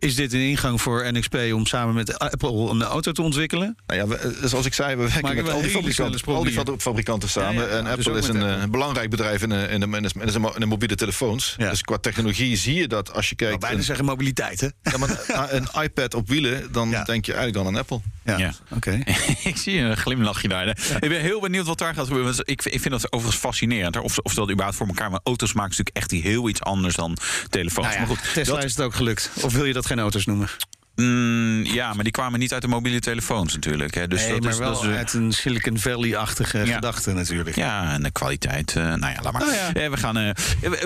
[0.00, 3.76] Is dit een ingang voor NXP om samen met Apple een auto te ontwikkelen?
[3.86, 6.34] Nou ja, we- eh, zoals ik zei, we werken Maken met wel al die, fabrikanten,
[6.34, 7.54] al die fabrikanten samen.
[7.54, 8.54] Ja, ja, en dus Apple is een Apple.
[8.54, 10.10] eh, belangrijk bedrijf in de, in, de, in, de,
[10.54, 11.54] in de- mobiele telefoons.
[11.58, 11.70] Ja.
[11.70, 13.50] Dus qua technologie zie je dat als je kijkt...
[13.52, 14.68] wou bijna een- zeggen mobiliteit, hè?
[14.82, 15.10] ja, maar
[15.50, 17.04] een, iPad op wielen, dan Ja.
[17.04, 18.00] denk je eigenlijk dan aan Apple.
[18.38, 18.52] Ja.
[18.70, 19.02] oké.
[19.44, 20.68] ik zie een glimlachje daar.
[21.00, 22.34] Ik ben heel benieuwd wat daar gaat gebeuren.
[22.34, 23.96] Want Ik, ik vind dat overigens fascinerend.
[24.00, 25.10] Of, of dat überhaupt voor elkaar.
[25.10, 27.16] Maar auto's maken natuurlijk echt die heel iets anders dan
[27.48, 27.86] telefoons.
[27.86, 29.30] Nou ja, maar goed, Tesla dat- is het ook gelukt.
[29.42, 30.48] Of wil je dat geen auto's noemen?
[30.94, 33.94] Mm, ja, maar die kwamen niet uit de mobiele telefoons natuurlijk.
[33.94, 34.08] Hè.
[34.08, 36.74] Dus nee, dat maar is, wel dat is, eh, uit een Silicon Valley-achtige Ja.
[36.74, 37.56] gedachte natuurlijk.
[37.56, 38.76] Ja, en de kwaliteit.
[38.76, 39.42] eh, nou ja, laat maar.
[39.42, 39.72] Nou ja.
[39.72, 40.30] Eh, we gaan, eh,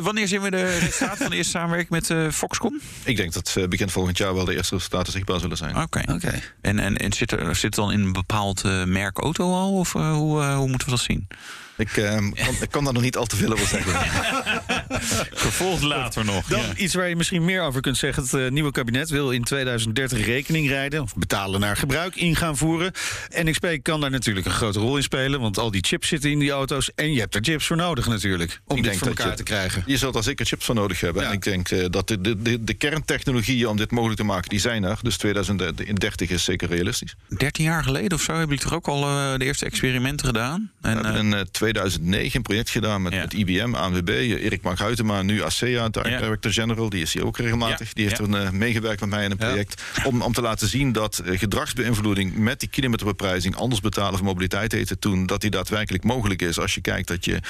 [0.02, 2.80] wanneer zien we de resultaten van de eerste samenwerking met eh, Foxconn?
[3.04, 5.76] Ik denk dat eh, begin volgend jaar wel de eerste resultaten zichtbaar zullen zijn.
[5.76, 6.02] Oké.
[6.12, 6.40] Oké.
[6.60, 9.72] En, en, en zit, er, zit het dan in een bepaald eh, merk auto al?
[9.72, 11.28] Of hoe, eh, hoe moeten we dat zien?
[11.76, 13.92] Ik, eh, kan, ik kan daar nog niet al te veel over zeggen.
[15.32, 16.46] Vervolgd later nog.
[16.46, 18.22] Dan iets waar je misschien meer over kunt zeggen.
[18.22, 21.02] Het eh, nieuwe kabinet wil in 2030 rekening rijden.
[21.02, 22.92] Of betalen naar gebruik in gaan voeren.
[23.42, 25.40] NXP kan daar natuurlijk een grote rol in spelen.
[25.40, 26.90] Want al die chips zitten in die auto's.
[26.94, 28.60] En je hebt er chips voor nodig natuurlijk.
[28.66, 29.82] Om Ik dit denk voor elkaar je- te krijgen.
[29.86, 31.22] Je zult daar zeker chips voor nodig hebben.
[31.22, 31.28] Ja.
[31.28, 34.48] En ik denk eh, dat de, de, de, de kerntechnologieën om dit mogelijk te maken,
[34.48, 34.98] die zijn er.
[35.02, 37.14] Dus 2030 is zeker realistisch.
[37.38, 40.70] 13 jaar geleden of zo hebben jullie toch ook al eh, de eerste experimenten gedaan?
[40.80, 44.78] We En, hebben eh, in eh, 2009 een project gedaan met, IBM, ANWB, Erik Mark
[44.78, 45.88] Huytema, nu ASEA.
[45.88, 46.88] Director General.
[46.88, 47.92] Die is hier ook regelmatig.
[47.92, 49.82] Die heeft er eh, meegewerkt met mij in een project.
[50.04, 54.72] Om, om te laten zien dat eh, gedragsbeïnvloeding met die kilometerbeprijzing anders betalen voor mobiliteit
[54.72, 55.26] heette toen.
[55.26, 57.40] Dat die daadwerkelijk mogelijk is als je kijkt dat je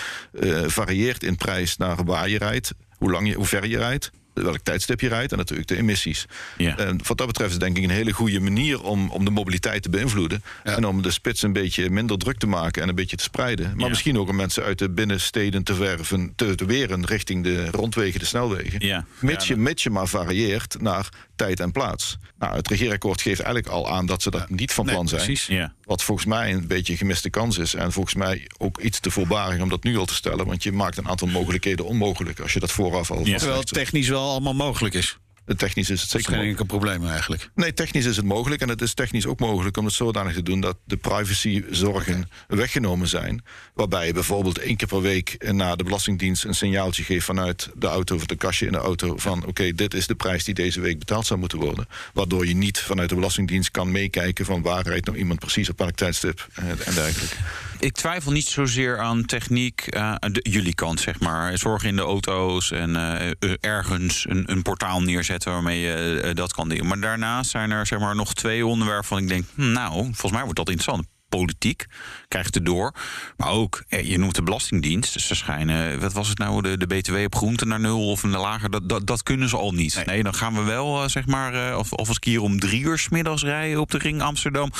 [0.40, 4.10] eh, varieert in prijs naar waar je rijdt, hoe, lang je, hoe ver je rijdt.
[4.34, 6.26] Welk tijdstip je rijdt en natuurlijk de emissies.
[6.56, 6.76] Ja.
[6.76, 9.82] En wat dat betreft is denk ik een hele goede manier om, om de mobiliteit
[9.82, 10.42] te beïnvloeden.
[10.64, 10.76] Ja.
[10.76, 13.66] En om de spits een beetje minder druk te maken en een beetje te spreiden.
[13.70, 13.88] Maar Ja.
[13.88, 18.20] misschien ook om mensen uit de binnensteden te werven, te, te weren richting de rondwegen,
[18.20, 18.86] de snelwegen.
[18.86, 19.06] Ja.
[19.20, 22.16] Mits, je, mits je maar varieert naar tijd en plaats.
[22.38, 25.22] Nou, het regeerakkoord geeft eigenlijk al aan dat ze dat niet van Nee, plan zijn.
[25.24, 25.46] precies.
[25.46, 25.72] ja.
[25.84, 27.74] Wat volgens mij een beetje een gemiste kans is.
[27.74, 30.46] En volgens mij ook iets te voorbarig om dat nu al te stellen.
[30.46, 33.38] Want je maakt een aantal mogelijkheden onmogelijk als je dat vooraf al Ja.
[33.38, 35.18] Terwijl het technisch wel allemaal mogelijk is.
[35.56, 37.50] Technisch is het zeker geen enkel probleem eigenlijk.
[37.54, 38.62] Nee, technisch is het mogelijk.
[38.62, 43.08] En het is technisch ook mogelijk om het zodanig te doen dat de privacyzorgen weggenomen
[43.08, 43.44] zijn.
[43.74, 47.86] Waarbij je bijvoorbeeld één keer per week naar de Belastingdienst een signaaltje geeft vanuit de
[47.86, 49.16] auto of het kastje in de auto.
[49.16, 51.86] Van oké, dit is de prijs die deze week betaald zou moeten worden.
[52.12, 55.78] Waardoor je niet vanuit de Belastingdienst kan meekijken van waar rijdt nou iemand precies op
[55.78, 57.36] welk tijdstip en, en dergelijke.
[57.84, 61.58] Ik twijfel niet zozeer aan techniek, aan de, jullie kant zeg maar.
[61.58, 66.52] Zorg in de auto's en eh, eh, ergens een, een portaal neerzetten waarmee je dat
[66.52, 66.86] kan doen.
[66.86, 70.32] Maar daarnaast zijn er zeg maar nog twee onderwerpen van ik denk, hm, nou, volgens
[70.32, 71.06] mij wordt dat interessant.
[71.36, 71.86] Politiek
[72.28, 72.94] krijgt het door.
[73.36, 75.12] Maar ook, eh, je noemt de Belastingdienst.
[75.12, 78.22] Dus ze schijnen, wat was het nou, de, de BTW op groenten naar nul of
[78.22, 78.70] een lager.
[78.70, 80.02] Dat, dat, dat kunnen ze al niet.
[80.06, 82.60] Nee, dan gaan we wel, eh, zeg maar, eh, of, of als ik hier om
[82.60, 84.70] drie uur 's middags rijden op de ring Amsterdam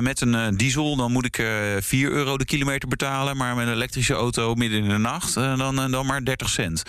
[0.00, 1.46] met een diesel, dan moet ik eh
[1.78, 3.36] 4 euro de kilometer betalen.
[3.36, 6.82] Maar met een elektrische auto midden in de nacht, dan, dan maar 30 cent.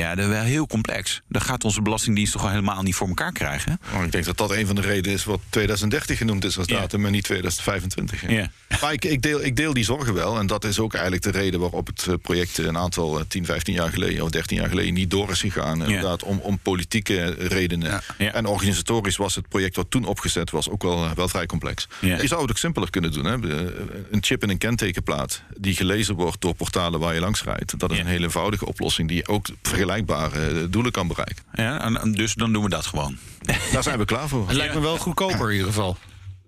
[0.00, 1.22] Ja, dat is wel heel complex.
[1.28, 3.80] Dat gaat onze Belastingdienst toch helemaal niet voor elkaar krijgen.
[3.92, 6.66] Maar ik denk dat dat een van de redenen is wat 2030 genoemd is als
[6.66, 6.80] Ja.
[6.80, 8.20] datum, maar niet 2025.
[8.20, 8.28] hè.
[8.32, 8.50] Ja.
[8.80, 10.38] Maar ik, ik, deel, ik deel die zorgen wel.
[10.38, 13.44] En dat is ook eigenlijk de reden waarop het eh, project een aantal eh, 10,
[13.44, 15.82] 15 jaar geleden of 13 jaar geleden niet door is gegaan.
[15.84, 18.00] Inderdaad, om, om politieke redenen.
[18.18, 21.88] En organisatorisch was het project wat toen opgezet was ook wel, eh, wel vrij complex.
[22.00, 23.24] Je zou het ook simpeler kunnen doen.
[23.24, 23.32] Hè?
[24.10, 27.78] Een chip in een kentekenplaat die gelezen wordt door portalen waar je langs rijdt.
[27.78, 29.46] Dat is een hele eenvoudige oplossing die ook
[29.88, 31.44] vergelijkbare eh, doelen kan bereiken.
[31.52, 33.16] Ja, en- en dus dan doen we dat gewoon.
[33.72, 34.46] Daar zijn we klaar voor.
[34.48, 35.96] Het lijkt me wel goedkoper in ieder geval.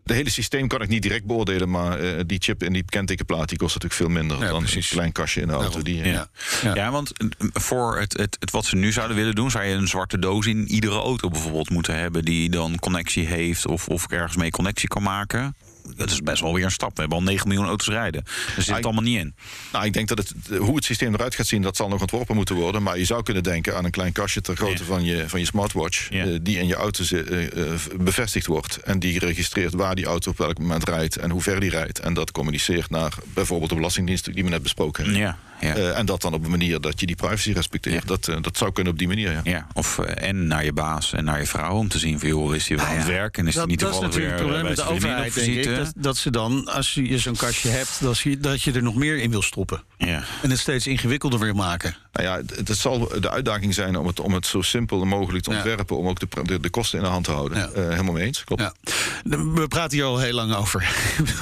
[0.04, 3.48] De hele systeem kan ik niet direct beoordelen, maar eh, die chip in die kentekenplaat
[3.48, 4.90] die kost natuurlijk veel minder Ja, dan precies.
[4.90, 5.82] een klein kastje in de auto.
[5.82, 6.28] Die, eh, Ja.
[6.62, 6.74] Ja.
[6.74, 6.90] Ja.
[6.90, 7.12] want
[7.52, 10.46] voor het, het, het wat ze nu zouden willen doen, zou je een zwarte doos
[10.46, 14.88] in iedere auto bijvoorbeeld moeten hebben die dan connectie heeft of, of ergens mee connectie
[14.88, 15.54] kan maken.
[15.96, 16.94] Dat is best wel weer een stap.
[16.94, 18.24] We hebben al 9 miljoen auto's rijden.
[18.24, 19.34] Daar zit het allemaal niet in.
[19.72, 22.34] Nou, ik denk dat het, hoe het systeem eruit gaat zien, dat zal nog ontworpen
[22.36, 22.82] moeten worden.
[22.82, 24.88] Maar je zou kunnen denken aan een klein kastje ter grootte Ja.
[24.88, 26.08] van, je, van je smartwatch.
[26.10, 26.24] Ja.
[26.24, 28.76] eh, die in je auto eh, eh, bevestigd wordt.
[28.76, 31.98] En die registreert waar die auto op welk moment rijdt en hoe ver die rijdt.
[31.98, 35.20] En dat communiceert naar bijvoorbeeld de Belastingdienst die we net besproken hebben.
[35.22, 35.74] Ja, ja.
[35.74, 37.94] Eh, en dat dan op een manier dat je die privacy respecteert.
[37.94, 38.00] Ja.
[38.06, 39.40] Dat, eh, dat zou kunnen op die manier, ja.
[39.44, 42.28] Ja, of eh, en naar je baas en naar je vrouw om te zien van
[42.28, 44.28] joh, is hij wel aan het werk en is Dat, niet dat is toevallig weer
[44.28, 45.75] natuurlijk het probleem eh, met de overheid, op denk ik.
[45.76, 48.94] Dat, dat ze dan, als je zo'n kastje hebt, dat je, dat je er nog
[48.94, 49.82] meer in wil stoppen.
[49.98, 50.24] Ja.
[50.42, 51.96] En het steeds ingewikkelder wil maken.
[52.16, 55.44] Nou ja, het, het zal de uitdaging zijn om het, om het zo simpel mogelijk
[55.44, 55.56] te Ja.
[55.56, 55.96] ontwerpen.
[55.96, 57.58] Om ook de, de, de kosten in de hand te houden.
[57.58, 57.68] Ja.
[57.68, 58.44] Eh, helemaal mee eens.
[58.44, 58.62] Klopt.
[58.62, 58.72] Ja.
[59.54, 60.88] We praten hier al heel lang over.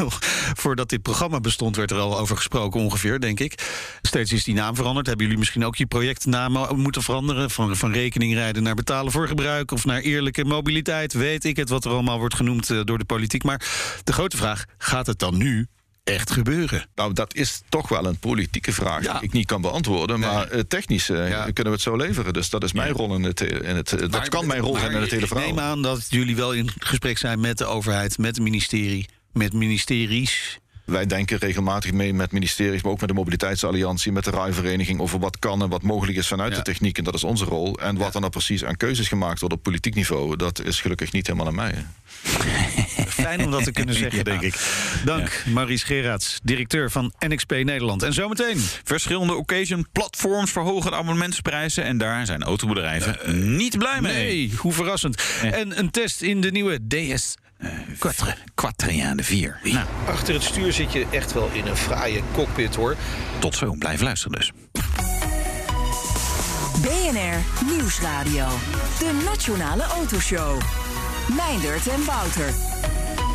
[0.62, 3.62] Voordat dit programma bestond, werd er al over gesproken, ongeveer, denk ik.
[4.02, 5.06] Steeds is die naam veranderd.
[5.06, 7.50] Hebben jullie misschien ook je projectnamen moeten veranderen?
[7.50, 11.12] Van, van rekeningrijden naar betalen voor gebruik of naar eerlijke mobiliteit?
[11.12, 13.42] Weet ik het, wat er allemaal wordt genoemd eh, door de politiek.
[13.42, 13.66] Maar
[14.04, 15.66] de grote vraag: gaat het dan nu
[16.04, 16.86] echt gebeuren?
[16.94, 19.12] Nou, dat is toch wel een politieke vraag Ja.
[19.12, 20.20] die ik niet kan beantwoorden.
[20.20, 21.42] Maar eh, technisch eh, Ja.
[21.44, 22.32] kunnen we het zo leveren.
[22.32, 23.40] Dus dat is mijn rol in het.
[23.40, 25.46] In het eh, dat kan mijn rol zijn in het hele Ik verhaal.
[25.46, 29.52] neem aan dat jullie wel in gesprek zijn met de overheid, met het ministerie, met
[29.52, 30.58] ministeries.
[30.85, 35.18] Wij denken regelmatig mee met ministeries, maar ook met de Mobiliteitsalliantie, met de rijvereniging over
[35.18, 36.57] wat kan en wat mogelijk is vanuit Ja.
[36.59, 36.99] de techniek.
[36.99, 37.79] En dat is onze rol.
[37.79, 41.12] En wat dan nou precies aan keuzes gemaakt wordt op politiek niveau, dat is gelukkig
[41.12, 41.73] niet helemaal aan mij.
[41.75, 41.83] hè.
[43.23, 44.25] Fijn om dat te kunnen zeggen, Ja.
[44.25, 44.55] denk ik.
[45.05, 48.03] Dank, Maurice Gerards, directeur van NXP Nederland.
[48.03, 48.59] En zometeen.
[48.85, 53.18] Verschillende occasion platforms verhogen abonnementsprijzen en daar zijn autobedrijven
[53.57, 54.12] niet blij mee.
[54.25, 55.23] Nee, hoe verrassend.
[55.42, 57.35] En een test in de nieuwe DS.
[57.98, 58.31] Quattro.
[58.55, 59.61] Quattro, de 4.
[59.62, 62.96] Nou, Achter het stuur zit je echt wel in een fraaie cockpit, hoor.
[63.38, 64.53] tot zo, blijf luisteren dus.
[66.83, 68.46] BNR Nieuwsradio.
[68.98, 70.61] De Nationale Autoshow.
[71.37, 72.46] Meindert en Wouter.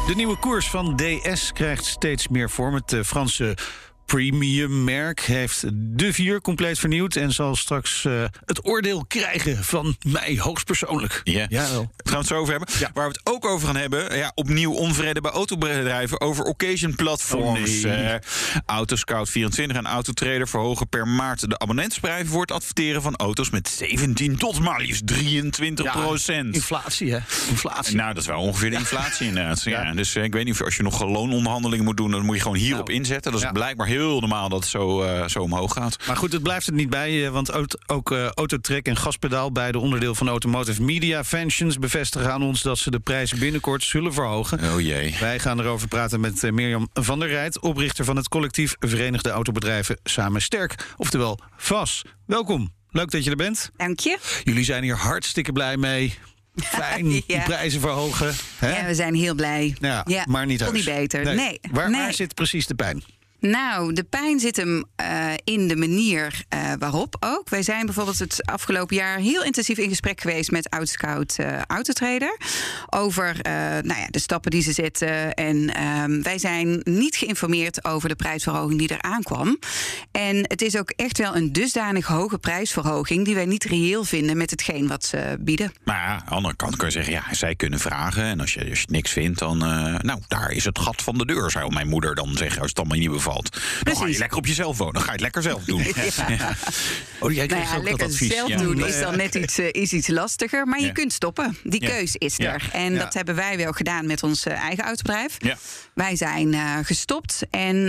[0.07, 2.73] De nieuwe koers van DS krijgt steeds meer vorm.
[2.73, 3.49] Het eh,
[4.09, 7.15] Franse premium-merk heeft de vier compleet vernieuwd...
[7.15, 11.21] en zal straks eh, het oordeel krijgen van mij hoogstpersoonlijk.
[11.23, 11.45] Ja.
[11.49, 11.81] Jawel.
[11.81, 12.69] Daar gaan we het zo over hebben.
[12.79, 12.91] Ja.
[12.93, 17.85] Waar we het ook over gaan hebben, ja, opnieuw onvrede bij autobedrijven over occasion platforms.
[17.85, 17.95] Oh, nee.
[17.95, 18.15] Eh,
[18.65, 24.37] Autoscout24 en Autotrader verhogen per maart de abonnementsprijzen voor het adverteren van auto's met 17
[24.37, 26.55] tot maar liefst 23 procent.
[26.55, 27.19] Inflatie, hè?
[27.49, 27.95] Inflatie.
[27.95, 29.63] Nou, dat is wel ongeveer de inflatie inderdaad.
[29.63, 29.83] Ja.
[29.83, 29.93] Ja.
[29.93, 32.41] dus eh, ik weet niet of als je nog loononderhandelingen moet doen, dan moet je
[32.41, 33.31] gewoon hierop Nou, inzetten.
[33.31, 33.53] Dat is ja.
[33.53, 35.97] blijkbaar heel normaal dat het zo, eh, zo omhoog gaat.
[36.07, 37.31] Maar goed, het blijft het niet bij.
[37.31, 42.43] Want ook, ook eh, Autotrek en Gaspedaal, beide onderdeel van Automotive Media Ventions, bevestigen aan
[42.43, 44.73] ons dat ze de prijzen binnenkort zullen verhogen.
[44.73, 45.15] Oh jee.
[45.19, 49.29] Wij gaan erover praten met eh, Mirjam van der Rijt, oprichter van het collectief Verenigde
[49.29, 52.01] Autobedrijven Samen Sterk, oftewel VAS.
[52.25, 53.71] Welkom, leuk dat je er bent.
[53.77, 54.17] Dank je.
[54.43, 56.13] Jullie zijn hier hartstikke blij mee.
[56.59, 57.43] Fijn, die Ja.
[57.43, 58.35] prijzen verhogen.
[58.57, 58.77] Hè?
[58.79, 59.75] Ja, we zijn heel blij.
[59.79, 61.35] Ja, Ja, maar niet niet beter.
[61.35, 61.59] Nee.
[61.71, 62.01] Waar, nee.
[62.01, 63.03] waar zit precies de pijn?
[63.39, 67.49] Nou, de pijn zit hem uh, in de manier uh, waarop ook.
[67.49, 72.37] Wij zijn bijvoorbeeld het afgelopen jaar heel intensief in gesprek geweest met oud-scout uh, autotrader.
[72.89, 73.37] Over
[73.83, 75.33] nou ja, de stappen die ze zetten.
[75.33, 79.59] En ehm, wij zijn niet geïnformeerd over de prijsverhoging die er aankwam.
[80.11, 84.37] En het is ook echt wel een dusdanig hoge prijsverhoging die wij niet reëel vinden
[84.37, 85.73] met hetgeen wat ze bieden.
[85.83, 88.23] Maar ja, aan de andere kant kun je zeggen, ja, zij kunnen vragen.
[88.23, 89.57] En als je, als je niks vindt, dan.
[89.57, 92.79] nou, daar is het gat van de deur, zou mijn moeder dan zeggen, als het
[92.79, 93.09] allemaal niet
[93.83, 94.93] Dan ga je lekker op jezelf wonen.
[94.93, 95.83] Dan ga je het lekker zelf doen.
[96.27, 96.55] ja.
[97.19, 98.33] Oh, jij nou ja, ook lekker dat advies.
[98.33, 100.67] zelf doen is dan net iets, uh, is iets lastiger.
[100.67, 101.57] Maar je kunt stoppen.
[101.63, 102.69] Die keus is er.
[102.71, 105.37] En dat hebben wij wel gedaan met ons uh, eigen autobedrijf.
[105.93, 107.41] Wij zijn uh, gestopt.
[107.49, 107.87] En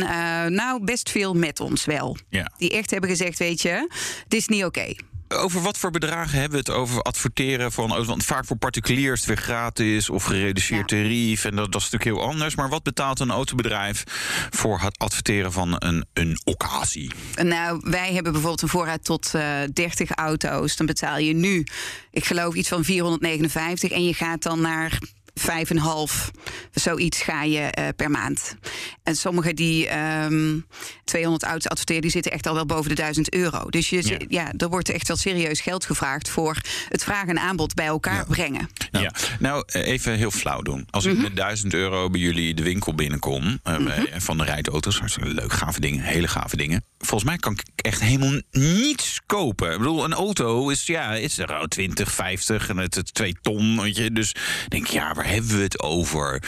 [0.54, 2.16] nou, best veel met ons wel.
[2.58, 3.88] Die echt hebben gezegd, weet je,
[4.24, 4.78] het is niet oké.
[4.80, 5.09] Okay.
[5.34, 9.20] Over wat voor bedragen hebben we het over adverteren van oh, want vaak voor particuliers
[9.20, 12.54] het weer gratis of gereduceerd tarief en dat, dat is natuurlijk heel anders.
[12.54, 14.04] Maar wat betaalt een autobedrijf
[14.50, 17.10] voor het adverteren van een, een occasie?
[17.42, 20.76] Nou, wij hebben bijvoorbeeld een voorraad tot uh, 30 auto's.
[20.76, 21.66] Dan betaal je nu,
[22.10, 24.98] ik geloof iets van 459 en je gaat dan naar
[25.34, 26.30] vijf en half,
[26.72, 28.56] zoiets ga je uh, per maand.
[29.02, 30.66] En sommigen die um,
[31.04, 33.70] 200 auto's adverteren, die zitten echt al wel boven de 1000 euro.
[33.70, 34.16] Dus je, ja.
[34.28, 34.52] ja.
[34.56, 36.56] er wordt echt wel serieus geld gevraagd voor
[36.88, 38.24] het vraag en aanbod bij elkaar ja.
[38.28, 38.68] brengen.
[38.90, 39.12] Nou, ja.
[39.38, 40.86] nou, even heel flauw doen.
[40.90, 41.16] Als Mhm.
[41.16, 44.20] ik met 1000 euro bij jullie de winkel binnenkom uh, Mhm.
[44.20, 46.84] van de rijauto's, hartstikke leuk, gave dingen, hele gave dingen.
[46.98, 49.72] Volgens mij kan ik echt helemaal niets kopen.
[49.72, 53.36] Ik bedoel, een auto is ja, is er oh, 20, 50 en het, het 2
[53.42, 53.80] ton.
[53.80, 54.12] Weet je.
[54.12, 54.34] Dus
[54.68, 56.42] denk ik, ja, waar hebben we het over?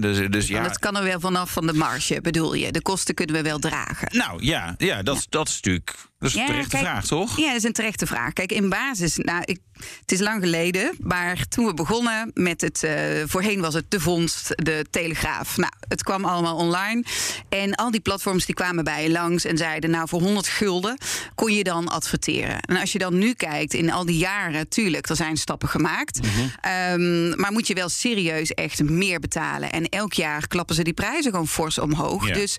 [0.00, 0.56] Dus, dus ja.
[0.56, 2.72] En dat kan er wel vanaf van de marge, bedoel je.
[2.72, 4.08] De kosten kunnen we wel dragen.
[4.16, 5.94] Nou ja, ja, dat, dat is natuurlijk.
[6.24, 7.38] Dat is een terechte kijk, vraag, toch?
[7.38, 8.32] Ja, dat is een terechte vraag.
[8.32, 9.58] Kijk, in basis, nou, ik,
[10.00, 12.92] het is lang geleden, maar toen we begonnen met het, uh,
[13.26, 15.56] voorheen was het de vondst, de Telegraaf.
[15.56, 17.04] Nou, het kwam allemaal online.
[17.48, 20.98] En al die platforms die kwamen bij je langs en zeiden, nou, voor 100 gulden
[21.34, 22.60] kon je dan adverteren.
[22.60, 26.22] En als je dan nu kijkt, in al die jaren, tuurlijk, er zijn stappen gemaakt.
[26.22, 26.32] Mhm.
[26.34, 27.02] Mm -hmm.
[27.02, 29.72] um, maar moet je wel serieus echt meer betalen.
[29.72, 32.28] En elk jaar klappen ze die prijzen gewoon fors omhoog.
[32.28, 32.34] Ja.
[32.34, 32.56] Dus,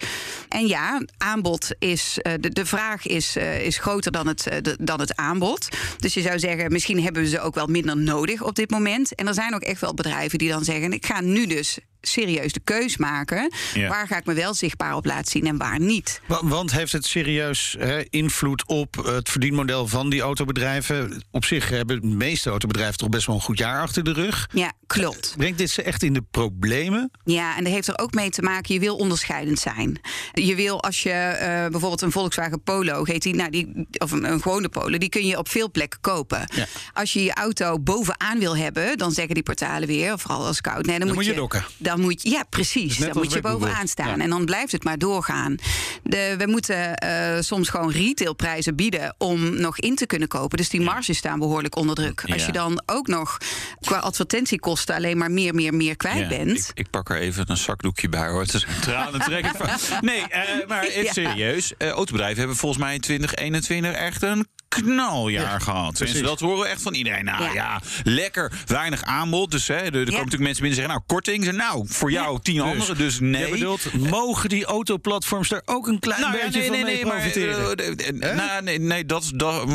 [0.50, 4.78] en ja, aanbod is, uh, de, de vraag is, uh, is groter dan het, de,
[4.80, 5.68] dan het aanbod.
[5.98, 9.16] Dus je zou zeggen, misschien hebben we ze ook wel minder nodig op dit moment.
[9.16, 12.54] En er zijn ook echt wel bedrijven die dan zeggen: ik ga nu dus serieus
[12.54, 13.52] de keus maken.
[13.74, 13.90] Ja.
[13.90, 16.22] Waar ga ik me wel zichtbaar op laten zien en waar niet?
[16.26, 21.24] Wa- Want heeft het serieus hè, invloed op het verdienmodel van die autobedrijven?
[21.32, 24.50] Op zich hebben de meeste autobedrijven toch best wel een goed jaar achter de rug.
[24.54, 25.34] Ja, klopt.
[25.38, 27.12] Brengt dit ze echt in de problemen?
[27.24, 30.00] Ja, en dat heeft er ook mee te maken, je wil onderscheidend zijn.
[30.34, 31.40] Je wil als je uh,
[31.72, 35.26] bijvoorbeeld een Volkswagen Polo, heet die, nou die, of een, een gewone Polo, die kun
[35.26, 36.50] je op veel plekken kopen.
[36.56, 36.66] Ja.
[36.94, 40.86] Als je je auto bovenaan wil hebben, dan zeggen die portalen weer, vooral als koud,
[40.86, 41.66] nee, dan, Dan moet je dokken.
[41.78, 42.98] Dan moet je, ja, precies.
[42.98, 44.18] Dus dan moet je bovenaan staan.
[44.18, 44.24] Ja.
[44.24, 45.56] En dan blijft het maar doorgaan.
[46.04, 50.58] De, we moeten uh, soms gewoon retailprijzen bieden om nog in te kunnen kopen.
[50.58, 52.24] Dus die marges staan behoorlijk onder druk.
[52.32, 53.38] Als je dan ook nog
[53.82, 56.58] qua advertentiekosten alleen maar meer, meer, meer kwijt Ja, bent.
[56.60, 58.42] Ik, ik pak er even een zakdoekje bij hoor.
[58.42, 59.52] Het is tranen trekken.
[59.56, 59.70] van-
[60.10, 61.74] Nee, eh, maar even serieus.
[61.78, 64.48] Eh, autobedrijven hebben volgens mij in 2021 echt een
[64.84, 65.96] knaljaar gehad.
[65.96, 67.26] Tenminste, dat horen we echt van iedereen.
[67.26, 67.82] Nou ja, Ja.
[68.04, 69.52] lekker weinig aanbod.
[69.52, 70.94] Dus hè, er, er komen natuurlijk mensen binnen zeggen...
[70.94, 71.52] nou, korting.
[71.52, 72.98] Nou, voor jou tien anderen.
[72.98, 73.50] Dus nee.
[73.52, 76.96] Bedoelt, mogen die autoplatforms er ook een klein Nou ja, beetje nee, van nee, mee
[76.96, 77.76] nee, maar, profiteren?
[78.22, 79.68] eh, nou, nee, nee dat, dat,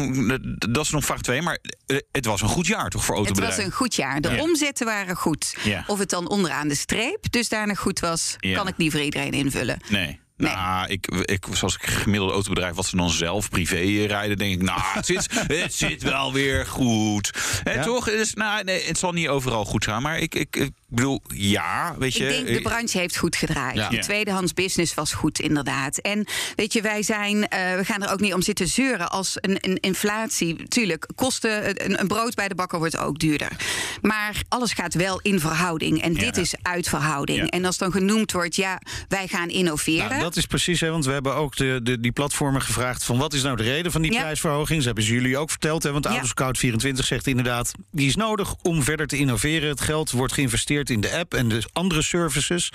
[0.71, 1.43] dat is nog vraag 2.
[1.43, 3.65] Maar eh, het was een goed jaar toch voor Het was autobedrijven?
[3.65, 4.21] een goed jaar.
[4.21, 4.43] De Ja.
[4.43, 5.55] omzetten waren goed.
[5.63, 5.85] Ja.
[5.87, 8.57] Of het dan onderaan de streep dusdanig goed was, Ja.
[8.57, 9.81] kan ik niet voor iedereen invullen.
[9.89, 10.20] Nee.
[10.41, 14.63] Nou, ik, ik, zoals ik gemiddelde autobedrijf, wat ze dan zelf privé rijden, denk ik,
[14.63, 15.27] nou, het zit,
[15.63, 17.31] het zit wel weer goed.
[17.63, 17.83] Hè, Ja?
[17.83, 18.05] Toch?
[18.05, 21.95] Dus, nou, nee, het zal niet overal goed gaan, maar ik, ik, ik bedoel, ja,
[21.99, 22.25] weet je.
[22.25, 23.77] Ik denk de branche heeft goed gedraaid.
[23.77, 23.89] Ja.
[23.89, 25.99] De tweedehands business was goed, inderdaad.
[25.99, 26.27] En
[26.57, 29.57] weet je, wij zijn, eh, we gaan er ook niet om zitten zeuren als een,
[29.61, 30.69] een inflatie.
[30.69, 33.51] Tuurlijk, kosten, een, een brood bij de bakker wordt ook duurder.
[34.03, 36.03] Maar alles gaat wel in verhouding.
[36.03, 36.19] En Ja.
[36.21, 37.39] dit is uit verhouding.
[37.39, 37.47] Ja.
[37.47, 40.09] En als dan genoemd wordt, ja, wij gaan innoveren.
[40.09, 43.05] Nou, dat is precies, hè, want we hebben ook de, de, die platformen gevraagd...
[43.05, 44.21] van wat is nou de reden van die Ja.
[44.21, 44.77] prijsverhoging?
[44.77, 46.23] Dat hebben ze jullie ook verteld, hè, want Ja.
[46.23, 47.73] Autoscout24 zegt inderdaad...
[47.93, 49.69] die is nodig om verder te innoveren.
[49.69, 52.73] Het geld wordt geïnvesteerd in de app en de andere services.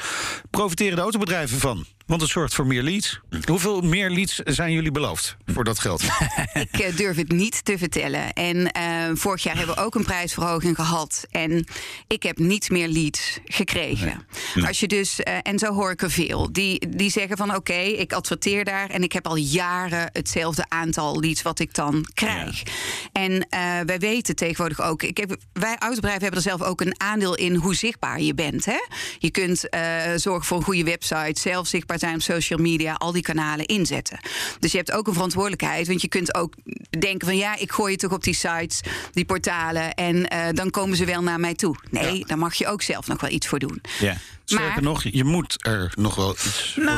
[0.50, 1.86] Profiteren de autobedrijven van?
[2.06, 3.20] Want het zorgt voor meer leads.
[3.46, 6.04] Hoeveel meer leads zijn jullie beloofd voor dat geld?
[6.54, 8.34] Ik eh, durf het niet te vertellen.
[8.34, 11.26] En eh, vorig jaar hebben we ook een prijsverhoging gehad.
[11.32, 11.68] En
[12.08, 14.28] ik heb niet meer leads gekregen.
[14.68, 17.74] Als je dus, eh, en zo hoor ik er veel, die, die zeggen van oké,
[17.74, 22.64] ik adverteer daar en ik heb al jaren hetzelfde aantal leads wat ik dan krijg.
[23.12, 23.48] En
[23.86, 27.56] wij weten tegenwoordig ook, ik heb, wij autobedrijven hebben er zelf ook een aandeel in
[27.56, 28.66] hoe zichtbaar je bent.
[28.66, 28.80] Hè?
[29.18, 29.68] Je kunt
[30.16, 34.20] zorgen voor een goede website, zelf zichtbaar zijn op social media, al die kanalen inzetten.
[34.60, 36.54] Dus je hebt ook een verantwoordelijkheid, want je kunt ook
[37.00, 38.82] denken van ja, ik gooi je toch op die sites,
[39.12, 41.76] die portalen en eh, dan komen ze wel naar mij toe.
[41.90, 43.82] Nee, daar mag je ook zelf nog wel iets voor doen.
[44.00, 44.18] Ja.
[44.46, 46.94] Sterker Maar- nog, je moet er nog wel iets voor doen.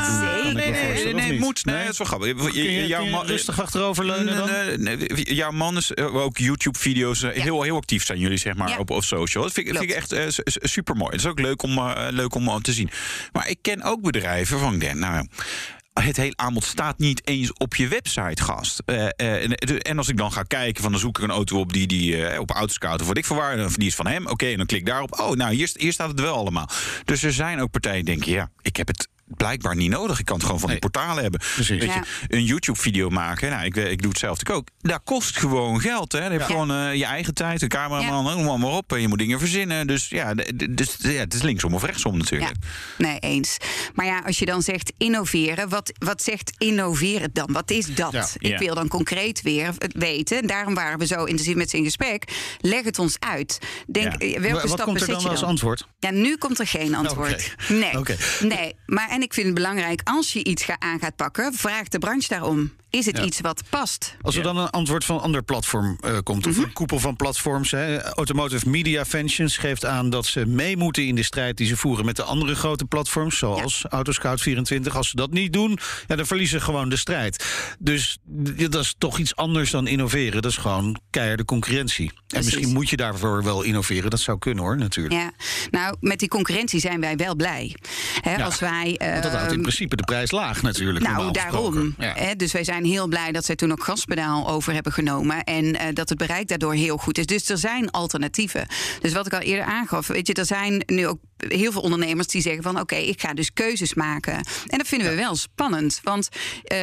[0.54, 0.70] nee, nee,
[1.04, 1.40] nee, nee, niet?
[1.40, 1.64] moet.
[1.64, 2.54] Nee, dat is wel grappig.
[2.54, 4.46] Je- jouw man- rustig achteroverleunen dan?
[4.50, 7.42] Nee, nee, nee, jouw man is eh, ook YouTube-video's eh, Ja.
[7.42, 8.78] heel, heel actief zijn jullie, zeg maar, Ja.
[8.78, 9.42] op, op social.
[9.42, 10.42] Dat vind, ik- vind ik echt Klopt.
[10.70, 11.10] super mooi.
[11.10, 12.90] Dat is ook leuk om, eh, leuk om eh, te zien.
[13.32, 15.26] Maar ik ken ook bedrijven van ik denk, nou.
[16.02, 18.82] Het hele aanbod staat niet eens op je website, gast.
[18.84, 21.58] Eh, eh, en, en als ik dan ga kijken, van dan zoek ik een auto
[21.58, 24.06] op die, die eh, op Autoscout of wat ik voor waar, of die is van
[24.06, 24.26] hem.
[24.26, 25.20] Oké, en dan klik ik daarop.
[25.20, 26.68] Oh, nou, hier, hier staat het wel allemaal.
[27.04, 30.18] Dus er zijn ook partijen die denken, ja, ik heb het blijkbaar niet nodig.
[30.18, 30.90] Ik kan het gewoon van die Nee.
[30.90, 31.40] portalen hebben.
[31.54, 31.68] Precies.
[31.80, 31.94] Weet Ja.
[32.28, 34.90] je, een YouTube-video maken, nou, ik, ik doe het zelf natuurlijk ook.
[34.90, 36.12] Dat kost gewoon geld.
[36.12, 36.18] Hè.
[36.24, 36.46] Je hebt Ja.
[36.46, 38.92] gewoon eh, je eigen tijd, de cameraman, noem maar, maar op.
[38.92, 39.86] En je moet dingen verzinnen.
[39.86, 40.34] Dus ja,
[40.70, 42.52] dus, ja, het is linksom of rechtsom Ja, natuurlijk.
[42.98, 43.56] nee, eens.
[43.94, 47.48] Maar ja, als je dan zegt innoveren, wat, wat zegt innoveren dan?
[47.52, 48.12] Wat is dat?
[48.12, 48.26] Ja.
[48.38, 48.58] Ik Ja.
[48.58, 50.46] wil dan concreet weer het weten.
[50.46, 52.24] Daarom waren we zo intensief met ze in gesprek.
[52.60, 53.58] Leg het ons uit.
[53.86, 54.18] Denk, Ja.
[54.18, 55.48] eh, welke Wa- Wat stappen komt er dan als dan?
[55.48, 55.86] antwoord?
[55.98, 57.54] Ja, nu komt er geen antwoord.
[57.68, 57.92] Nee.
[58.40, 58.74] Nee.
[58.86, 62.28] Maar en ik vind het belangrijk, als je iets aan gaat pakken, vraag de branche
[62.28, 62.72] daarom.
[62.90, 63.24] Is het Ja.
[63.24, 64.16] iets wat past?
[64.20, 67.16] Als er dan een antwoord van een ander platform eh, komt, of een koepel van
[67.16, 67.70] platforms.
[67.70, 71.76] Hè, Automotive Media Ventures geeft aan dat ze mee moeten in de strijd die ze
[71.76, 74.92] voeren met de andere grote platforms, zoals Autoscout24.
[74.96, 77.44] Als ze dat niet doen, ja, dan verliezen ze gewoon de strijd.
[77.78, 78.18] Dus
[78.68, 80.42] dat is toch iets anders dan innoveren.
[80.42, 82.06] Dat is gewoon keiharde concurrentie.
[82.10, 82.54] En Precies.
[82.54, 84.10] misschien moet je daarvoor wel innoveren.
[84.10, 85.14] Dat zou kunnen hoor, natuurlijk.
[85.14, 85.30] Ja,
[85.70, 87.76] nou, met die concurrentie zijn wij wel blij.
[88.20, 91.04] Hè, Ja, als wij, Want dat houdt in ehm, principe de prijs laag natuurlijk.
[91.04, 91.72] Nou, daarom.
[91.72, 91.94] gesproken.
[91.98, 92.12] Ja.
[92.16, 95.44] Hè, dus wij zijn heel blij dat zij toen ook gaspedaal over hebben genomen.
[95.44, 97.26] En eh, dat het bereik daardoor heel goed is.
[97.26, 98.66] Dus er zijn alternatieven.
[99.00, 102.26] Dus wat ik al eerder aangaf, weet je, er zijn nu ook heel veel ondernemers
[102.26, 104.34] die zeggen van oké, ik ga dus keuzes maken.
[104.66, 106.00] En dat vinden we wel spannend.
[106.02, 106.28] Want
[106.64, 106.78] eh,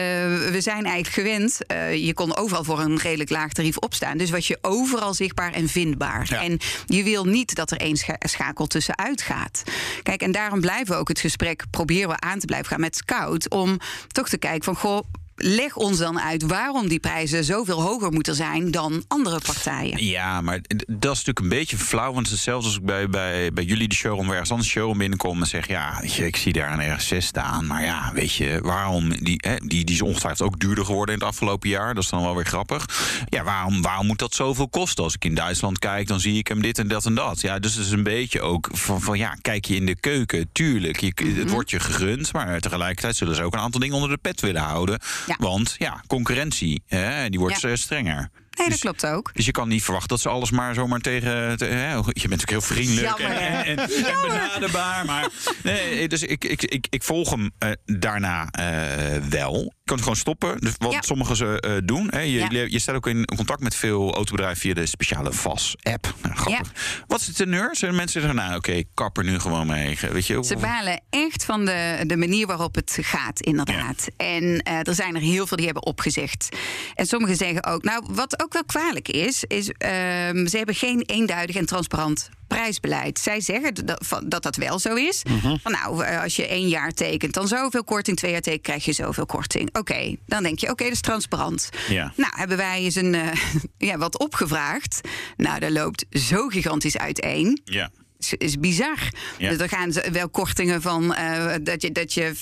[0.51, 1.65] we zijn eigenlijk gewend.
[1.65, 4.17] eh, je kon overal voor een redelijk laag tarief opstaan.
[4.17, 6.25] Dus was je overal zichtbaar en vindbaar.
[6.29, 6.43] Ja.
[6.43, 9.63] En je wil niet dat er één scha- schakel tussenuit gaat.
[10.03, 12.95] Kijk, en daarom blijven we ook het gesprek proberen we aan te blijven gaan met
[12.95, 13.49] Scout.
[13.49, 13.77] Om
[14.08, 14.99] toch te kijken van goh.
[15.47, 20.05] Leg ons dan uit waarom die prijzen zoveel hoger moeten zijn dan andere partijen.
[20.05, 22.13] Ja, maar dat is natuurlijk een beetje flauw.
[22.13, 24.29] Want het is hetzelfde als ik bij, bij, bij jullie de showroom...
[24.29, 25.67] ergens anders de showroom binnenkom en zeg...
[25.67, 27.65] ja, weet je, ik zie daar een R6 staan.
[27.67, 29.23] Maar ja, weet je, waarom...
[29.23, 31.93] Die, hè, die, die is ongetwijfeld ook duurder geworden in het afgelopen jaar.
[31.93, 32.86] Dat is dan wel weer grappig.
[33.25, 35.03] Ja, waarom, waarom moet dat zoveel kosten?
[35.03, 37.41] Als ik in Duitsland kijk, dan zie ik hem dit en dat en dat.
[37.41, 40.49] Ja, dus het is een beetje ook van, van ja, kijk je in de keuken.
[40.51, 42.34] Tuurlijk, je, het wordt je gegund.
[42.34, 44.99] Maar tegelijkertijd zullen ze ook een aantal dingen onder de pet willen houden.
[45.27, 45.34] Ja.
[45.37, 48.29] Want ja, concurrentie, hè, die wordt eh, strenger.
[48.55, 49.29] Nee, dat Dus- klopt ook.
[49.33, 51.57] dus je kan niet verwachten dat ze alles maar zomaar tegen.
[51.57, 55.05] te- hè, je bent natuurlijk heel vriendelijk Jammer, en, en, en, en benaderbaar.
[55.05, 55.27] Maar
[55.63, 59.53] nee, dus ik, ik, ik, ik volg hem eh, daarna eh, wel.
[59.63, 60.59] Je kan het gewoon stoppen.
[60.59, 61.01] Dus wat Ja.
[61.01, 62.07] sommigen ze eh, doen.
[62.11, 62.47] Hè, je, Ja.
[62.69, 66.13] je, staat ook in contact met veel autobedrijven via de speciale VAS-app.
[66.21, 66.71] Nou, grappig.
[67.07, 67.75] Wat is de teneur?
[67.75, 69.97] Zijn mensen zeggen, nou oké, ik kap er nu gewoon mee.
[70.11, 74.07] Weet je, Ze balen echt van de, de manier waarop het gaat, inderdaad.
[74.17, 76.49] En eh, er zijn er heel veel die hebben opgezegd.
[76.93, 81.01] En sommigen zeggen ook, nou, wat ook wel kwalijk is, is ehm, ze hebben geen
[81.01, 83.19] eenduidig en transparant prijsbeleid.
[83.19, 85.21] Zij zeggen dat dat, dat wel zo is.
[85.62, 88.86] Van nou, eh, als je één jaar tekent, dan zoveel korting, twee jaar tekent, krijg
[88.86, 89.77] je zoveel korting.
[89.77, 91.69] Oké, dan denk je, oké, dat is transparant.
[91.88, 92.13] Ja.
[92.15, 93.31] Nou, hebben wij eens een, eh,
[93.89, 95.01] ja, wat opgevraagd.
[95.38, 97.89] Nou, dat loopt zo gigantisch uiteen Ja.
[98.19, 98.97] Is, is bizar.
[99.38, 99.49] Ja.
[99.49, 102.34] Dus er gaan wel kortingen van eh, dat, je, dat je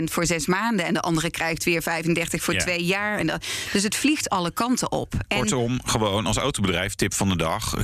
[0.00, 2.60] 50% voor zes maanden en de andere krijgt weer 35 voor Ja.
[2.60, 3.18] twee jaar.
[3.18, 5.14] En dat, dus het vliegt alle kanten op.
[5.28, 7.74] En, Kortom, gewoon als autobedrijf, tip van de dag.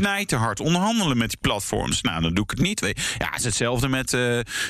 [0.00, 2.00] Knijterhard onderhandelen met die platforms.
[2.00, 2.80] Nou, dan doe ik het niet.
[3.18, 4.20] Ja, het is hetzelfde met eh,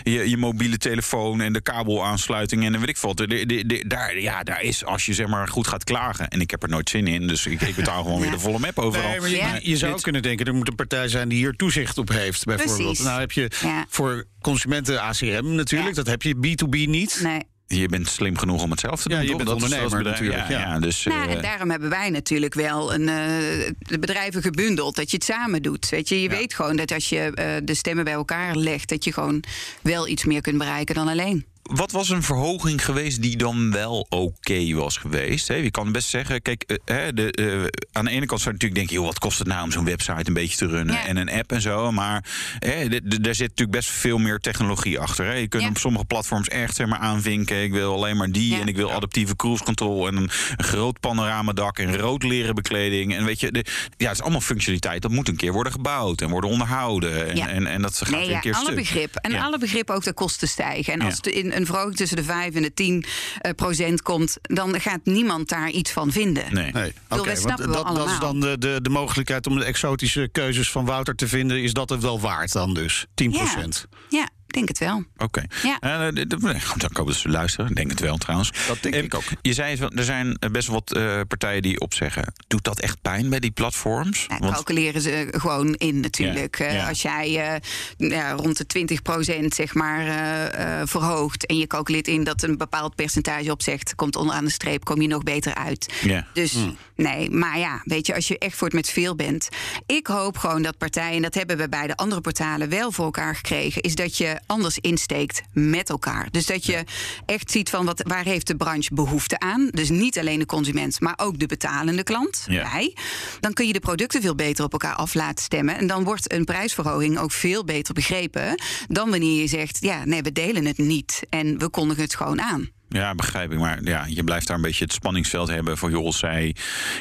[0.02, 3.16] je, je mobiele telefoon en de kabelaansluiting en dan weet ik wat.
[3.16, 6.28] De- de- de- daar, ja, daar is, als je zeg maar goed gaat klagen.
[6.28, 8.58] En ik heb er nooit zin in, dus ik, ik betaal gewoon weer de volle
[8.58, 9.08] map overal.
[9.10, 9.58] Nee, maar je, Ja.
[9.62, 12.44] je zou Dit- kunnen denken, er moet een partij zijn die hier toezicht op heeft,
[12.44, 12.84] bijvoorbeeld.
[12.86, 13.04] Precies.
[13.04, 13.86] Nou heb je Ja.
[13.88, 16.02] voor consumenten ACM natuurlijk, Ja.
[16.02, 17.20] dat heb je B2B niet.
[17.22, 17.42] nee.
[17.68, 19.24] Je bent slim genoeg om het zelf te Ja, doen.
[19.24, 19.36] je toch?
[19.44, 20.60] bent Dat ondernemer natuurlijk, Ja, ja.
[20.60, 24.96] ja, dus, Nou, eh, en daarom hebben wij natuurlijk wel een, eh, de bedrijven gebundeld.
[24.96, 25.88] Dat je het samen doet.
[25.88, 29.04] Weet je, je weet gewoon dat als je eh, de stemmen bij elkaar legt, dat
[29.04, 29.42] je gewoon
[29.82, 31.44] wel iets meer kunt bereiken dan alleen.
[31.68, 35.48] Wat was een verhoging geweest die dan wel oké was geweest?
[35.48, 35.54] Hè?
[35.54, 38.60] Je kan best zeggen, kijk, eh, hè, de, eh, aan de ene kant zou je
[38.60, 38.94] natuurlijk denken...
[38.94, 41.06] Joh, wat kost het nou om zo'n website een beetje te runnen Ja.
[41.06, 41.92] en een app en zo.
[41.92, 42.24] Maar
[42.58, 45.26] hè, de- de- daar zit natuurlijk best veel meer technologie achter.
[45.26, 45.32] Hè?
[45.32, 45.68] Je kunt Ja.
[45.68, 47.62] op sommige platforms echt zeg maar, aanvinken...
[47.62, 48.60] ik wil alleen maar die Ja.
[48.60, 50.06] en ik wil adaptieve cruise control...
[50.06, 53.14] en een, een groot panoramadak en rood leren bekleding.
[53.14, 53.64] En weet je, de,
[53.96, 55.02] ja, het is allemaal functionaliteit.
[55.02, 57.28] Dat moet een keer worden gebouwd en worden onderhouden.
[57.28, 57.48] En, Ja.
[57.48, 58.76] en, en dat gaat Nee, weer ja, een keer alle stuk.
[58.76, 59.14] begrip.
[59.16, 59.42] En Ja.
[59.44, 60.92] alle begrip ook de kosten stijgen.
[60.92, 61.04] En Ja.
[61.04, 63.04] als het in een verhoging tussen de 5 en de 10
[63.38, 66.54] eh, procent komt, dan gaat niemand daar iets van vinden.
[66.54, 66.72] Nee.
[66.72, 67.58] Nee, want dat,
[67.94, 71.62] dat is dan de, de, de mogelijkheid om de exotische keuzes van Wouter te vinden.
[71.62, 73.06] Is dat het wel waard dan dus?
[73.14, 73.38] 10 Ja.
[73.38, 73.86] procent.
[74.08, 74.30] Ja, ik
[74.66, 75.04] denk het wel.
[75.16, 75.42] Oké.
[75.62, 75.78] Ja.
[75.80, 77.70] Eh, d- nee, goed, dan komen ze luisteren.
[77.70, 78.50] Ik denk het wel trouwens.
[78.66, 79.22] Dat denk Eh, ik ook.
[79.42, 82.32] Je zei er zijn best wel wat eh, partijen die opzeggen.
[82.46, 84.26] Doet dat echt pijn bij die platforms?
[84.28, 86.58] Ja, calculeren ze gewoon in natuurlijk.
[86.58, 86.88] Ja, Eh, ja.
[86.88, 87.52] Als jij
[87.98, 92.42] eh, ja, rond de 20% zeg maar eh, eh, verhoogt en je calculeert in dat
[92.42, 95.92] een bepaald percentage opzegt, komt onderaan de streep, kom je nog beter uit.
[96.02, 96.26] Ja.
[96.32, 96.56] Dus
[96.98, 99.48] nee, maar ja, weet je, als je echt voor het met veel bent.
[99.86, 103.04] Ik hoop gewoon dat partijen, en dat hebben we bij de andere portalen wel voor
[103.04, 106.28] elkaar gekregen, is dat je anders insteekt met elkaar.
[106.30, 106.84] Dus dat je
[107.26, 109.68] echt ziet van wat, waar heeft de branche behoefte aan.
[109.70, 112.44] Dus niet alleen de consument, maar ook de betalende klant.
[112.46, 112.70] Ja.
[112.72, 112.96] Wij.
[113.40, 115.76] Dan kun je de producten veel beter op elkaar af laten stemmen.
[115.76, 118.56] En dan wordt een prijsverhoging ook veel beter begrepen
[118.88, 122.40] dan wanneer je zegt: ja, nee, we delen het niet en we kondigen het gewoon
[122.40, 122.70] aan.
[122.88, 123.58] Ja, begrijp ik.
[123.58, 125.90] Maar ja, je blijft daar een beetje het spanningsveld hebben van...
[125.90, 126.54] joh, zij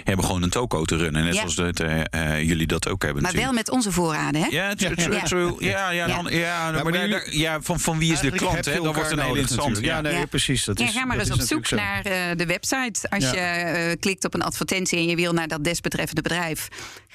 [0.03, 1.23] hebben gewoon een toko te runnen.
[1.23, 1.39] Net Ja.
[1.39, 2.01] zoals dat, eh,
[2.35, 4.47] eh, jullie dat ook hebben Maar wel met onze voorraden, hè?
[4.47, 5.21] Ja, true, Ja, true, ja.
[5.23, 5.55] true.
[5.59, 8.31] ja, ja, dan- ja, maar, maar daar- jullie- daar- ja, van, van wie is de
[8.31, 8.65] klant?
[8.65, 8.73] Hè?
[8.73, 9.79] Dan wordt het een hele interessant.
[9.79, 10.25] Ja, nee, Ja.
[10.25, 10.63] precies.
[10.65, 11.75] Dat Ja, is, ga maar eens is op zoek zo.
[11.75, 13.09] naar eh, de website.
[13.09, 13.33] Als Ja.
[13.33, 16.67] je eh, klikt op een advertentie en je wil naar dat desbetreffende bedrijf,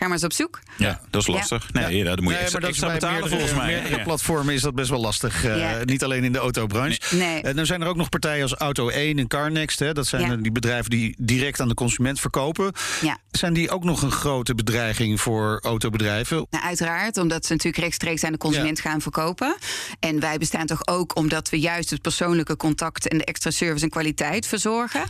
[0.02, 0.60] ga maar eens op zoek.
[0.76, 1.72] Ja, dat is lastig.
[1.72, 3.58] Nee, ja, dan moet je Nee, extra, maar dat is extra bij betalen meerdere, volgens
[3.60, 3.74] mij.
[3.74, 4.02] meerdere Ja.
[4.02, 5.44] platformen is dat best wel lastig.
[5.44, 5.80] eh.
[5.84, 7.00] Niet alleen in de autobranche.
[7.16, 7.42] Nee.
[7.42, 9.78] En dan zijn er ook nog partijen als Auto 1 en CarNext.
[9.78, 10.32] Hè, dat zijn Ja.
[10.32, 12.72] eh, die bedrijven die direct aan de consument verkopen.
[13.00, 13.18] Ja.
[13.30, 16.46] Zijn die ook nog een grote bedreiging voor autobedrijven?
[16.50, 19.56] Nou, uiteraard, omdat ze natuurlijk rechtstreeks aan de consument gaan verkopen.
[20.00, 23.84] En wij bestaan toch ook omdat we juist het persoonlijke contact en de extra service
[23.84, 25.02] en kwaliteit verzorgen.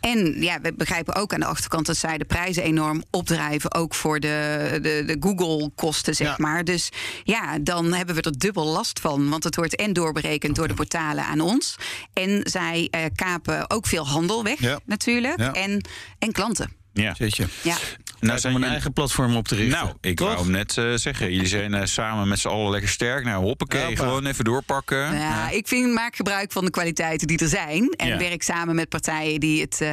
[0.00, 3.94] En ja, we begrijpen ook aan de achterkant dat zij de prijzen enorm opdrijven, ook
[3.94, 4.35] voor de,
[4.82, 6.34] de, de Google-kosten, zeg Ja.
[6.38, 6.64] maar.
[6.64, 6.88] Dus
[7.24, 9.28] ja, dan hebben we er dubbel last van.
[9.28, 11.76] Want het wordt en doorberekend door de portalen aan ons.
[12.12, 14.78] En zij eh, kapen ook veel handel weg, Ja.
[14.84, 15.38] natuurlijk.
[15.38, 15.52] Ja.
[15.52, 15.84] En,
[16.18, 16.72] en klanten.
[16.92, 17.14] Ja.
[17.62, 17.76] Ja.
[18.20, 19.78] Nou, om zijn een jullie- eigen platform op te richten.
[19.84, 20.28] Nou, ik Toch?
[20.28, 21.32] wou hem net eh, zeggen.
[21.32, 23.24] Jullie zijn eh, samen met z'n allen lekker sterk.
[23.24, 24.02] Nou, hoppakee, Hoppa.
[24.02, 25.14] gewoon even doorpakken.
[25.18, 27.90] Ja, ik vind, maak gebruik van de kwaliteiten die er zijn.
[27.96, 28.18] En Ja.
[28.18, 29.88] werk samen met partijen die het eh,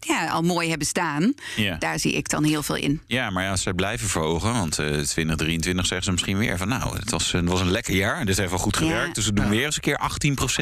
[0.00, 1.34] ja, al mooi hebben staan.
[1.56, 1.76] Ja.
[1.78, 3.00] Daar zie ik dan heel veel in.
[3.06, 6.68] Ja, maar ja, als zij blijven verhogen, want eh 2023 zeggen ze misschien weer van...
[6.68, 8.80] nou, het was, het was een lekker jaar, dit heeft wel goed Ja.
[8.86, 9.14] gewerkt...
[9.14, 10.00] dus we doen weer eens een keer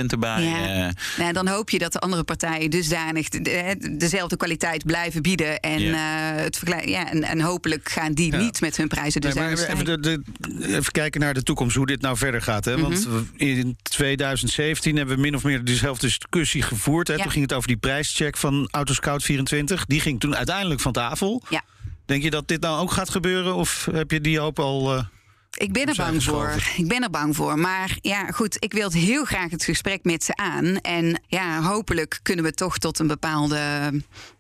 [0.03, 0.43] 18% erbij.
[0.43, 0.87] Ja.
[0.87, 0.93] eh.
[1.19, 5.61] Nou, dan hoop je dat de andere partijen dusdanig de- de- dezelfde kwaliteit blijven bieden.
[5.61, 6.37] En, Ja.
[6.37, 6.45] eh,
[6.85, 8.39] ja, en, en hopelijk gaan die Ja.
[8.39, 11.77] niet met hun prijzen Nee, dusdanig maar even, de, de- even kijken naar de toekomst,
[11.77, 12.65] hoe dit nou verder gaat.
[12.65, 12.79] Hè?
[12.81, 13.23] Want Mhm.
[13.37, 17.09] in 2017 hebben we min of meer dezelfde discussie gevoerd.
[17.09, 17.17] Hè?
[17.17, 19.87] Toen ging het over die prijscheck van Autoscout24.
[19.87, 21.43] Die ging toen uiteindelijk van tafel.
[21.49, 21.63] Ja.
[22.07, 23.55] Denk je dat dit nou ook gaat gebeuren?
[23.55, 24.95] Of heb je die hoop al...
[24.97, 25.05] eh,
[25.51, 26.55] Ik ben er bang voor.
[26.77, 27.59] Ik ben er bang voor.
[27.59, 30.81] Maar ja, goed, ik wil heel graag het gesprek met ze aan.
[30.81, 33.91] En ja, hopelijk kunnen we toch tot een bepaalde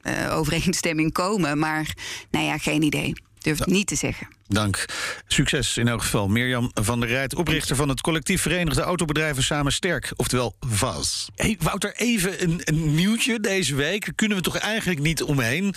[0.02, 1.58] eh, overeenstemming komen.
[1.58, 1.94] Maar
[2.30, 3.14] nou ja, geen idee.
[3.38, 4.28] Durf het niet te zeggen.
[4.48, 4.84] Dank.
[5.26, 6.28] Succes in elk geval.
[6.28, 10.12] Mirjam van der Rijt, oprichter van het collectief Verenigde Autobedrijven Samen Sterk.
[10.16, 11.28] Oftewel VAS.
[11.34, 14.04] Hey, Wouter, even een, een nieuwtje deze week.
[14.04, 15.74] Daar kunnen we toch eigenlijk niet omheen.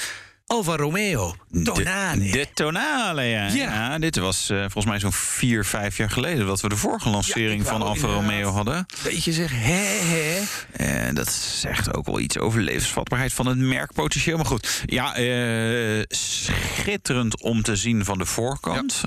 [0.49, 1.35] Alfa Romeo.
[1.63, 2.19] Tonale.
[2.19, 3.47] De, de Tonale, ja.
[3.47, 3.53] Ja.
[3.53, 3.99] ja.
[3.99, 6.45] dit was eh, volgens mij zo'n vier, vijf jaar geleden...
[6.45, 8.85] dat we de vorige lancering van Alfa Romeo hadden.
[9.03, 10.41] Beetje zeg, hè, hè.
[10.71, 14.37] Eh, dat zegt ook wel iets over levensvatbaarheid van het merkpotentieel.
[14.37, 19.01] Maar goed, ja, eh, schitterend om te zien van de voorkant.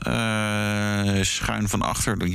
[1.27, 2.29] Schuin van achter.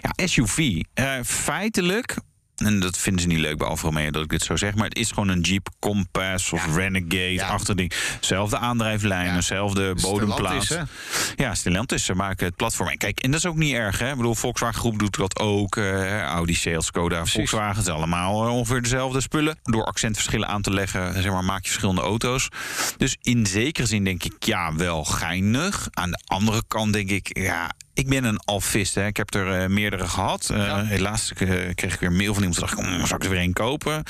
[0.00, 0.82] Ja, SUV.
[1.24, 2.16] Feitelijk...
[2.60, 4.74] En dat vinden ze niet leuk bij Alfa Romeo dat ik dit zo zeg.
[4.74, 7.92] Maar het is gewoon een Jeep Compass of Renegade-achtig ding.
[8.20, 9.40] Zelfde aandrijflijnen, Ja.
[9.40, 10.64] zelfde bodemplaats.
[10.66, 10.94] Stellantis,
[11.36, 12.88] Ja, Stellantis, ze maken het platform.
[12.88, 13.98] En kijk, en dat is ook niet erg.
[13.98, 14.10] Hè?
[14.10, 15.76] Ik bedoel, Volkswagen Groep doet dat ook.
[15.76, 17.76] eh, Audi, Sales, Skoda, Volkswagen.
[17.76, 19.58] Het allemaal eh, ongeveer dezelfde spullen.
[19.62, 22.48] Door accentverschillen aan te leggen, zeg maar, maak je verschillende auto's.
[22.96, 25.88] Dus in zekere zin denk ik, ja, wel geinig.
[25.90, 27.70] Aan de andere kant denk ik, ja...
[28.00, 28.94] Ik ben een alfist.
[28.94, 29.06] Hè.
[29.06, 30.50] Ik heb er eh, meerdere gehad.
[30.50, 31.36] Eh, Helaas eh,
[31.74, 32.60] kreeg ik weer een mail van iemand.
[32.60, 34.02] Dacht ik, mm, zal ik er weer een kopen?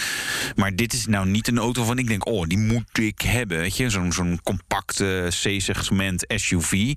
[0.55, 3.59] Maar dit is nou niet een auto van ik denk, oh, die moet ik hebben.
[3.59, 6.95] Weet je, zo'n zo'n compacte C-segment SUV.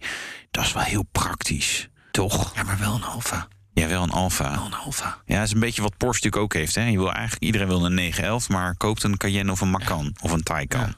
[0.51, 2.55] Dat is wel heel praktisch, toch?
[2.55, 3.47] Ja, maar wel een Alfa.
[3.73, 4.51] Ja, wel een Alfa.
[4.51, 5.17] Wel een Alfa.
[5.25, 6.75] Ja, dat is een beetje wat Porsche natuurlijk ook heeft.
[6.75, 6.85] Hè.
[6.85, 10.31] Je wil eigenlijk, iedereen wil een 911, maar koopt een Cayenne of een Macan of
[10.31, 10.95] een Taycan.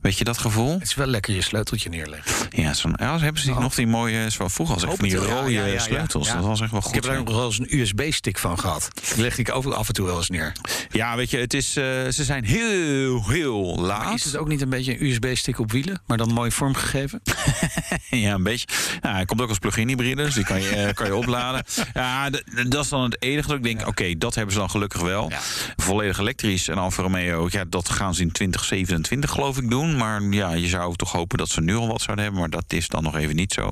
[0.00, 0.72] Weet je dat gevoel?
[0.72, 2.48] Het is wel lekker je sleuteltje neerleggen.
[2.50, 5.16] Ja, zo'n, ja hebben ze die nog die mooie, zoals vroeger al Hoop van die
[5.16, 6.32] rode sleutels.
[6.32, 6.88] Dat was echt wel goed.
[6.88, 7.24] Ik heb daar ja.
[7.24, 8.90] nog wel eens een USB-stick van gehad.
[9.14, 10.52] Die legde ik ook af en toe wel eens neer.
[10.90, 14.04] Ja, weet je, het is, eh, ze zijn heel, heel laat.
[14.04, 17.22] Maar is het ook niet een beetje een USB-stick op wielen, maar dan mooi vormgegeven?
[18.10, 18.66] ja, een beetje.
[19.02, 21.64] Ja, hij komt ook als plug-in hybride, dus die kan je, eh, kan je opladen.
[21.96, 22.30] Ja,
[22.68, 25.32] dat is dan het enige dat ik denk, oké, dat hebben ze dan gelukkig wel.
[25.76, 29.96] Volledig elektrisch en Alfa Romeo, ja, dat gaan ze in 2027 geloof ik doen.
[29.96, 32.72] Maar ja, je zou toch hopen dat ze nu al wat zouden hebben, maar dat
[32.72, 33.70] is dan nog even niet zo.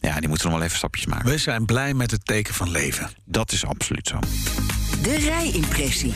[0.00, 1.30] Ja, die moeten nog wel even stapjes maken.
[1.30, 3.10] We zijn blij met het teken van leven.
[3.24, 4.18] Dat is absoluut zo.
[5.02, 6.14] De rijimpressie.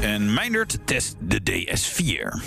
[0.00, 2.42] En Meindert test de DS4.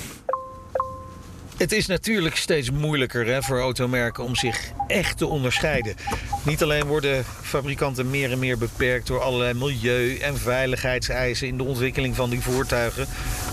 [1.57, 5.95] Het is natuurlijk steeds moeilijker hè, voor automerken om zich echt te onderscheiden.
[6.45, 11.63] Niet alleen worden fabrikanten meer en meer beperkt door allerlei milieu- en veiligheidseisen in de
[11.63, 13.07] ontwikkeling van die voertuigen.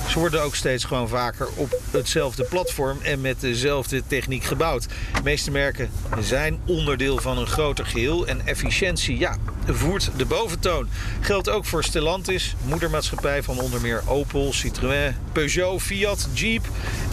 [0.09, 4.87] Ze worden ook steeds gewoon vaker op hetzelfde platform en met dezelfde techniek gebouwd.
[5.15, 5.91] De meeste merken
[6.21, 9.37] zijn onderdeel van een groter geheel en efficiëntie, ja,
[9.67, 10.89] voert de boventoon.
[11.21, 16.65] Geldt ook voor Stellantis, moedermaatschappij van onder meer Opel, Citroën, Peugeot, Fiat, Jeep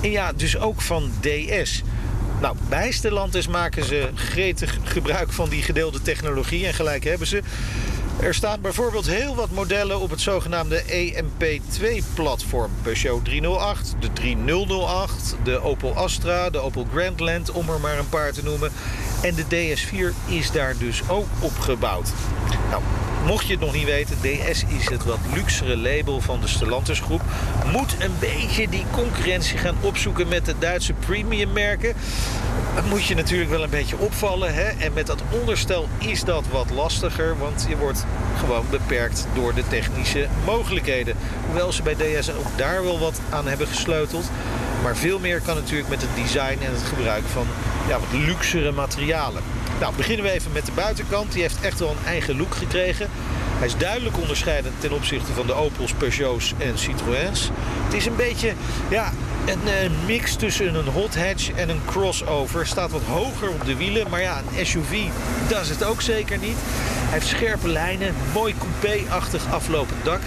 [0.01, 1.81] en ja, dus ook van DS.
[2.41, 7.41] Nou, bij Stellantis maken ze gretig gebruik van die gedeelde technologie en gelijk hebben ze.
[8.19, 12.71] Er staan bijvoorbeeld heel wat modellen op het zogenaamde EMP2-platform.
[12.81, 18.31] Peugeot 308, de 3008, de Opel Astra, de Opel Grandland, om er maar een paar
[18.31, 18.71] te noemen.
[19.21, 22.09] En de DS4 is daar dus ook op gebouwd.
[22.69, 22.81] Nou,
[23.25, 26.99] mocht je het nog niet weten, DS is het wat luxere label van de Stellantis
[26.99, 27.21] groep.
[27.71, 31.93] Moet een beetje die concurrentie gaan opzoeken met de Duitse premium merken.
[32.75, 34.53] Dat moet je natuurlijk wel een beetje opvallen.
[34.53, 34.63] Hè?
[34.63, 38.05] En met dat onderstel is dat wat lastiger, want je wordt
[38.39, 41.15] gewoon beperkt door de technische mogelijkheden.
[41.45, 44.29] Hoewel ze bij DS ook daar wel wat aan hebben gesleuteld.
[44.83, 47.47] Maar veel meer kan natuurlijk met het design en het gebruik van
[47.87, 49.43] ja, wat luxere materialen.
[49.81, 51.31] Nou, beginnen we even met de buitenkant.
[51.31, 53.09] Die heeft echt wel een eigen look gekregen.
[53.57, 57.49] Hij is duidelijk onderscheidend ten opzichte van de Opels, Peugeots en Citroëns.
[57.83, 58.53] Het is een beetje
[58.89, 59.11] ja,
[59.45, 62.67] een, mix tussen een hot hatch en een crossover.
[62.67, 64.91] Staat wat hoger op de wielen, maar ja, een SUV
[65.61, 66.57] is het ook zeker niet.
[66.57, 70.21] Hij heeft scherpe lijnen, mooi coupé-achtig aflopend dak.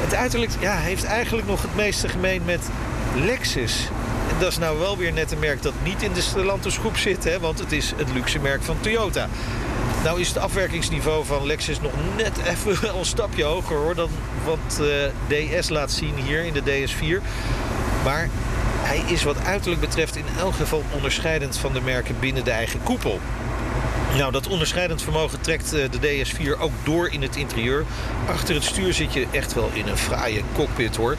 [0.00, 2.68] Het uiterlijk ja, heeft eigenlijk nog het meeste gemeen met
[3.14, 3.88] Lexus.
[4.38, 7.24] Dat is nou wel weer net een merk dat niet in de Stellantis groep zit,
[7.24, 9.28] hè, want het is het luxe merk van Toyota.
[10.04, 14.08] Nou is het afwerkingsniveau van Lexus nog net even een stapje hoger hoor, dan
[14.44, 14.80] wat
[15.28, 17.22] eh, DS laat zien hier in de DS4.
[18.04, 18.28] Maar
[18.82, 22.82] hij is wat uiterlijk betreft in elk geval onderscheidend van de merken binnen de eigen
[22.82, 23.20] koepel.
[24.16, 27.84] Nou, dat onderscheidend vermogen trekt eh, de DS4 ook door in het interieur.
[28.26, 31.16] Achter het stuur zit je echt wel in een fraaie cockpit hoor.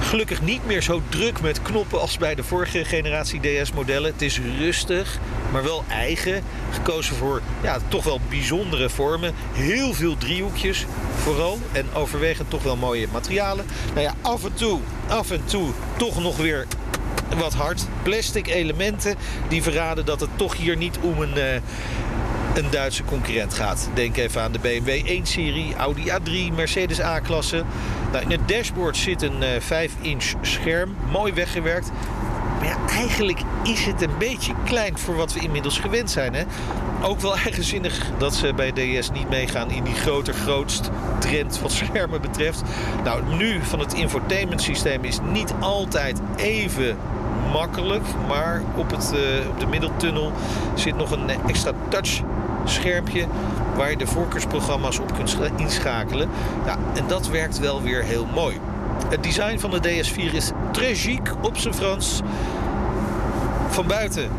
[0.00, 4.12] Gelukkig niet meer zo druk met knoppen als bij de vorige generatie DS-modellen.
[4.12, 5.18] Het is rustig,
[5.52, 6.42] maar wel eigen.
[6.70, 9.34] Gekozen voor ja, toch wel bijzondere vormen.
[9.52, 11.58] Heel veel driehoekjes vooral.
[11.72, 13.66] En overwegend toch wel mooie materialen.
[13.88, 16.66] Nou ja, af en toe, af en toe toch nog weer
[17.38, 17.86] wat hard.
[18.02, 19.16] Plastic elementen
[19.48, 21.44] die verraden dat het toch hier niet om een, uh,
[22.54, 23.88] een Duitse concurrent gaat.
[23.94, 27.64] Denk even aan de BMW 1-serie, Audi A3, Mercedes A-klasse.
[28.12, 31.90] Nou, in het dashboard zit een uh, 5-inch scherm, mooi weggewerkt.
[32.60, 36.34] Maar eigenlijk is het een beetje klein voor wat we inmiddels gewend zijn.
[36.34, 36.44] Hè?
[37.02, 41.72] Ook wel eigenzinnig dat ze bij DS niet meegaan in die groter grootst trend wat
[41.72, 42.62] schermen betreft.
[43.04, 46.96] Nou, nu van het infotainment systeem is niet altijd even
[47.52, 48.04] makkelijk.
[48.28, 50.32] Maar op, het, uh, op de middeltunnel
[50.74, 52.22] zit nog een extra touch
[52.64, 53.26] schermpje
[53.76, 56.28] waar je de voorkeursprogramma's op kunt inschakelen.
[56.66, 58.60] Ja, en dat werkt wel weer heel mooi.
[59.08, 62.20] Het design van de DS4 is chic op zijn Frans.
[63.68, 64.30] Van buiten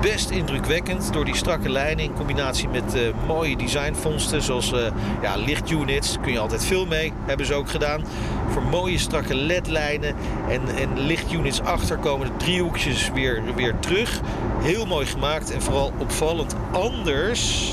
[0.00, 4.80] best indrukwekkend door die strakke lijnen in combinatie met uh, mooie designvondsten zoals uh,
[5.22, 6.16] ja, lichtunits.
[6.22, 8.04] Kun je altijd veel mee, hebben ze ook gedaan.
[8.48, 10.14] Voor mooie strakke ledlijnen
[10.48, 14.20] en, en lichtunits achter komen de driehoekjes weer, weer terug.
[14.60, 17.70] Heel mooi gemaakt en vooral opvallend anders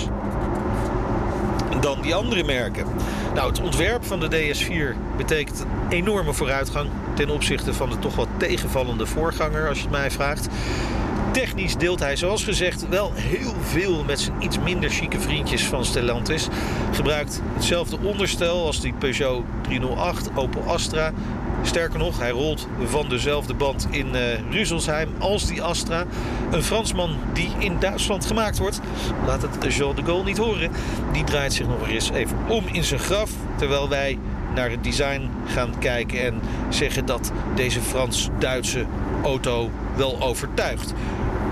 [1.80, 2.86] dan die andere merken.
[3.34, 8.16] Nou, het ontwerp van de DS4 betekent een enorme vooruitgang ten opzichte van de toch
[8.16, 10.48] wat tegenvallende voorganger, als je het mij vraagt.
[11.32, 15.86] Technisch deelt hij, zoals gezegd, wel heel veel met zijn iets minder chique vriendjes van
[15.86, 16.48] Stellantis.
[16.92, 21.14] Gebruikt hetzelfde onderstel als die Peugeot 308, Opel Astra.
[21.66, 26.06] Sterker nog, hij rolt van dezelfde band in uh, Rüsselsheim als die Astra.
[26.52, 28.80] Een Fransman die in Duitsland gemaakt wordt.
[29.26, 30.72] Laat het Jean de Gaulle niet horen.
[31.12, 33.32] Die draait zich nog eens even om in zijn graf.
[33.58, 34.20] Terwijl wij
[34.56, 38.86] naar het design gaan kijken en zeggen dat deze Frans-Duitse
[39.24, 40.94] auto wel overtuigt.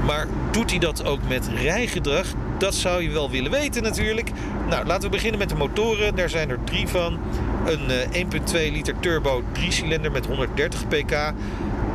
[0.05, 2.25] Maar doet hij dat ook met rijgedrag?
[2.57, 4.31] Dat zou je wel willen weten natuurlijk.
[4.69, 6.15] Nou, laten we beginnen met de motoren.
[6.15, 7.19] Daar zijn er drie van.
[7.65, 11.33] Een uh, 1.2 liter turbo 3-cilinder met 130 pk.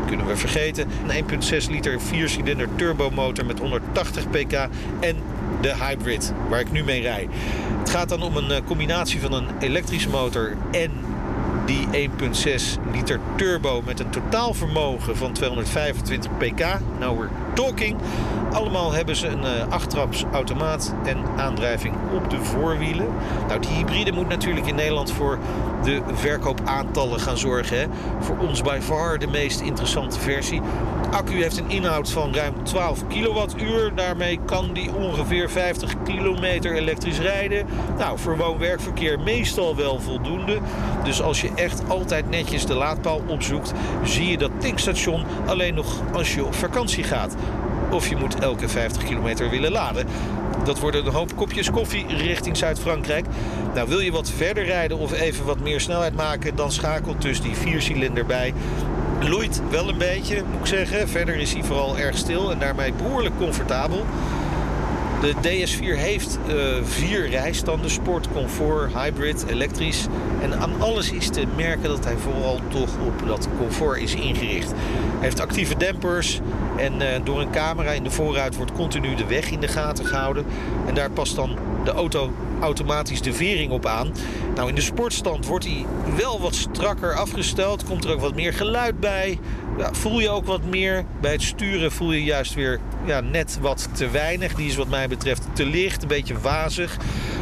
[0.07, 0.89] Kunnen we vergeten.
[1.09, 4.53] Een 1.6 liter 4-cilinder turbomotor met 180 pk.
[5.01, 5.17] En
[5.61, 7.29] de hybrid, waar ik nu mee rij.
[7.79, 10.91] Het gaat dan om een eh, combinatie van een elektrische motor en
[11.65, 12.13] die 1,6
[12.93, 16.65] liter turbo met een totaalvermogen van 225 pk.
[16.99, 17.29] Nou, we're
[18.53, 23.07] Allemaal hebben ze een uh, achttraps automaat en aandrijving op de voorwielen.
[23.49, 25.39] Nou, die hybride moet natuurlijk in Nederland voor
[25.83, 27.79] de verkoopaantallen gaan zorgen.
[27.79, 27.87] Hè?
[28.21, 30.61] Voor ons by far de meest interessante versie.
[31.11, 33.95] De accu heeft een inhoud van ruim 12 kilowattuur.
[33.95, 37.67] Daarmee kan die ongeveer 50 kilometer elektrisch rijden.
[37.99, 40.59] Nou, voor woon-werkverkeer meestal wel voldoende.
[41.05, 43.73] Dus als je echt altijd netjes de laadpaal opzoekt,
[44.05, 47.37] zie je dat tankstation alleen nog als je op vakantie gaat.
[47.91, 50.07] Of je moet elke 50 kilometer willen laden.
[50.65, 53.27] Dat worden een hoop kopjes koffie richting Zuid-Frankrijk.
[53.75, 56.57] Nou, wil je wat verder rijden of even wat meer snelheid maken...
[56.57, 58.55] dan schakelt dus die viercilinder bij.
[59.21, 61.09] Loeit wel een beetje, moet ik zeggen.
[61.09, 64.05] Verder is hij vooral erg stil en daarmee behoorlijk comfortabel.
[65.21, 70.07] De DS4 heeft uh, vier rijstanden: sport, comfort, hybrid, elektrisch.
[70.43, 74.71] En aan alles is te merken dat hij vooral toch op dat comfort is ingericht.
[74.71, 76.41] Hij heeft actieve dempers
[76.77, 80.05] en uh, door een camera in de voorruit wordt continu de weg in de gaten
[80.05, 80.45] gehouden.
[80.87, 84.13] En daar past dan de auto automatisch de vering op aan.
[84.55, 87.85] Nou, in de sportstand wordt hij wel wat strakker afgesteld.
[87.85, 89.39] Komt er ook wat meer geluid bij.
[89.79, 91.05] Ja, voel je ook wat meer.
[91.21, 94.55] Bij het sturen voel je juist weer ja, net wat te weinig.
[94.55, 96.97] Die is wat mij betreft te licht, een beetje wazig.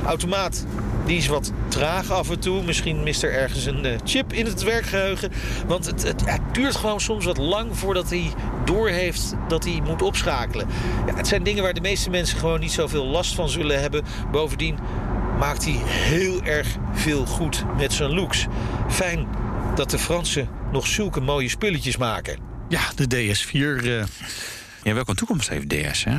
[0.05, 0.66] Automaat
[1.07, 2.62] die is wat traag af en toe.
[2.62, 5.32] Misschien mist er ergens een uh, chip in het werkgeheugen.
[5.66, 8.32] Want het, het, het, duurt gewoon soms wat lang voordat hij
[8.64, 10.66] doorheeft dat hij moet opschakelen.
[11.07, 14.05] Ja, het zijn dingen waar de meeste mensen gewoon niet zoveel last van zullen hebben.
[14.30, 14.78] Bovendien
[15.39, 18.47] maakt hij heel erg veel goed met zijn looks.
[18.89, 19.26] Fijn
[19.76, 22.38] dat de Fransen nog zulke mooie spulletjes maken.
[22.68, 23.84] Ja, de DS4.
[23.84, 24.04] Uh...
[24.82, 26.18] Ja, welke toekomst heeft DS, hè?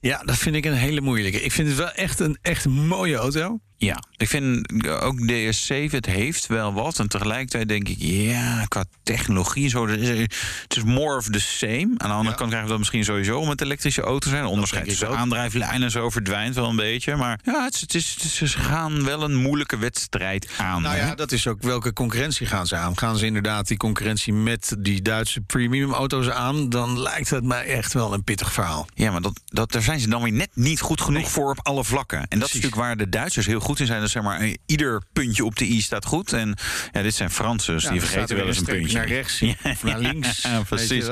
[0.00, 1.42] Ja, dat vind ik een hele moeilijke.
[1.42, 3.60] Ik vind het wel echt een echt mooie auto.
[3.82, 6.98] Ja, ik vind ook DS7, het heeft wel wat.
[6.98, 9.88] En tegelijkertijd denk ik, ja, qua technologie zo.
[9.88, 11.88] Het is more of the same.
[11.96, 12.34] Aan de andere ja.
[12.34, 14.44] kant krijgen we dat misschien sowieso met elektrische auto's zijn.
[14.44, 17.16] Onderscheid tussen aandrijflijn en zo verdwijnt wel een beetje.
[17.16, 20.82] Maar ja, het, het is, het ze gaan wel een moeilijke wedstrijd aan.
[20.82, 22.98] Nou ja, dat is ook welke concurrentie gaan ze aan?
[22.98, 26.68] Gaan ze inderdaad die concurrentie met die Duitse premium auto's aan?
[26.68, 28.86] Dan lijkt het mij echt wel een pittig verhaal.
[28.94, 31.30] Ja, maar dat, dat, daar zijn ze dan weer net niet goed genoeg nee.
[31.30, 32.18] voor op alle vlakken.
[32.18, 32.40] En Precies.
[32.40, 34.00] dat is natuurlijk waar de Duitsers heel goed goed in zijn.
[34.00, 36.32] Dus zeg maar, ieder puntje op de i staat goed.
[36.32, 36.54] En
[36.92, 38.96] ja, dit zijn Fransen, dus ja, die vergeten wel eens een puntje.
[38.96, 40.42] Naar rechts of naar links.
[40.42, 41.06] ja, precies.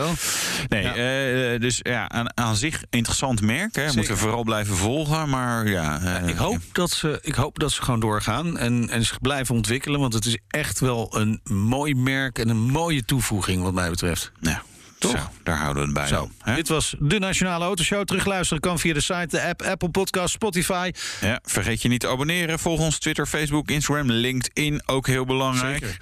[0.68, 0.96] Nee, ja.
[1.52, 3.74] Uh, dus ja, aan, aan, zich interessant merk.
[3.74, 3.84] Hè.
[3.84, 5.28] Moeten we vooral blijven volgen.
[5.28, 9.04] Maar ja, uh, ik, hoop dat ze, ik hoop dat ze gewoon doorgaan en, en
[9.04, 10.00] zich blijven ontwikkelen.
[10.00, 14.32] Want het is echt wel een mooi merk en een mooie toevoeging, wat mij betreft.
[14.40, 14.62] Ja.
[14.98, 15.10] Toch?
[15.10, 16.06] Zo, daar houden we het bij.
[16.06, 16.30] Zo.
[16.54, 18.04] Dit was de Nationale Autoshow.
[18.04, 20.92] Terugluisteren kan via de site, de app, Apple Podcast, Spotify.
[21.20, 22.58] Ja, vergeet je niet te abonneren.
[22.58, 24.82] Volg ons Twitter, Facebook, Instagram, LinkedIn.
[24.86, 25.78] Ook heel belangrijk.
[25.78, 25.96] Zeker.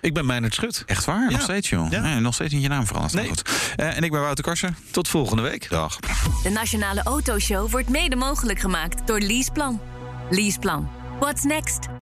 [0.00, 0.82] Ik ben Meijnerd Schut.
[0.86, 1.24] Echt waar?
[1.24, 1.30] Ja.
[1.30, 1.90] Nog steeds, joh.
[1.90, 2.00] Ja.
[2.00, 3.14] Nee, nog steeds niet je naam veranderd.
[3.14, 3.28] Nee.
[3.28, 3.42] Goed.
[3.76, 4.76] Uh, en ik ben Wouter Karsen.
[4.90, 5.70] Tot volgende week.
[5.70, 5.98] Dag.
[6.42, 9.80] De Nationale Autoshow wordt mede mogelijk gemaakt door Leaseplan.
[10.30, 10.90] Leaseplan.
[11.20, 12.05] What's next?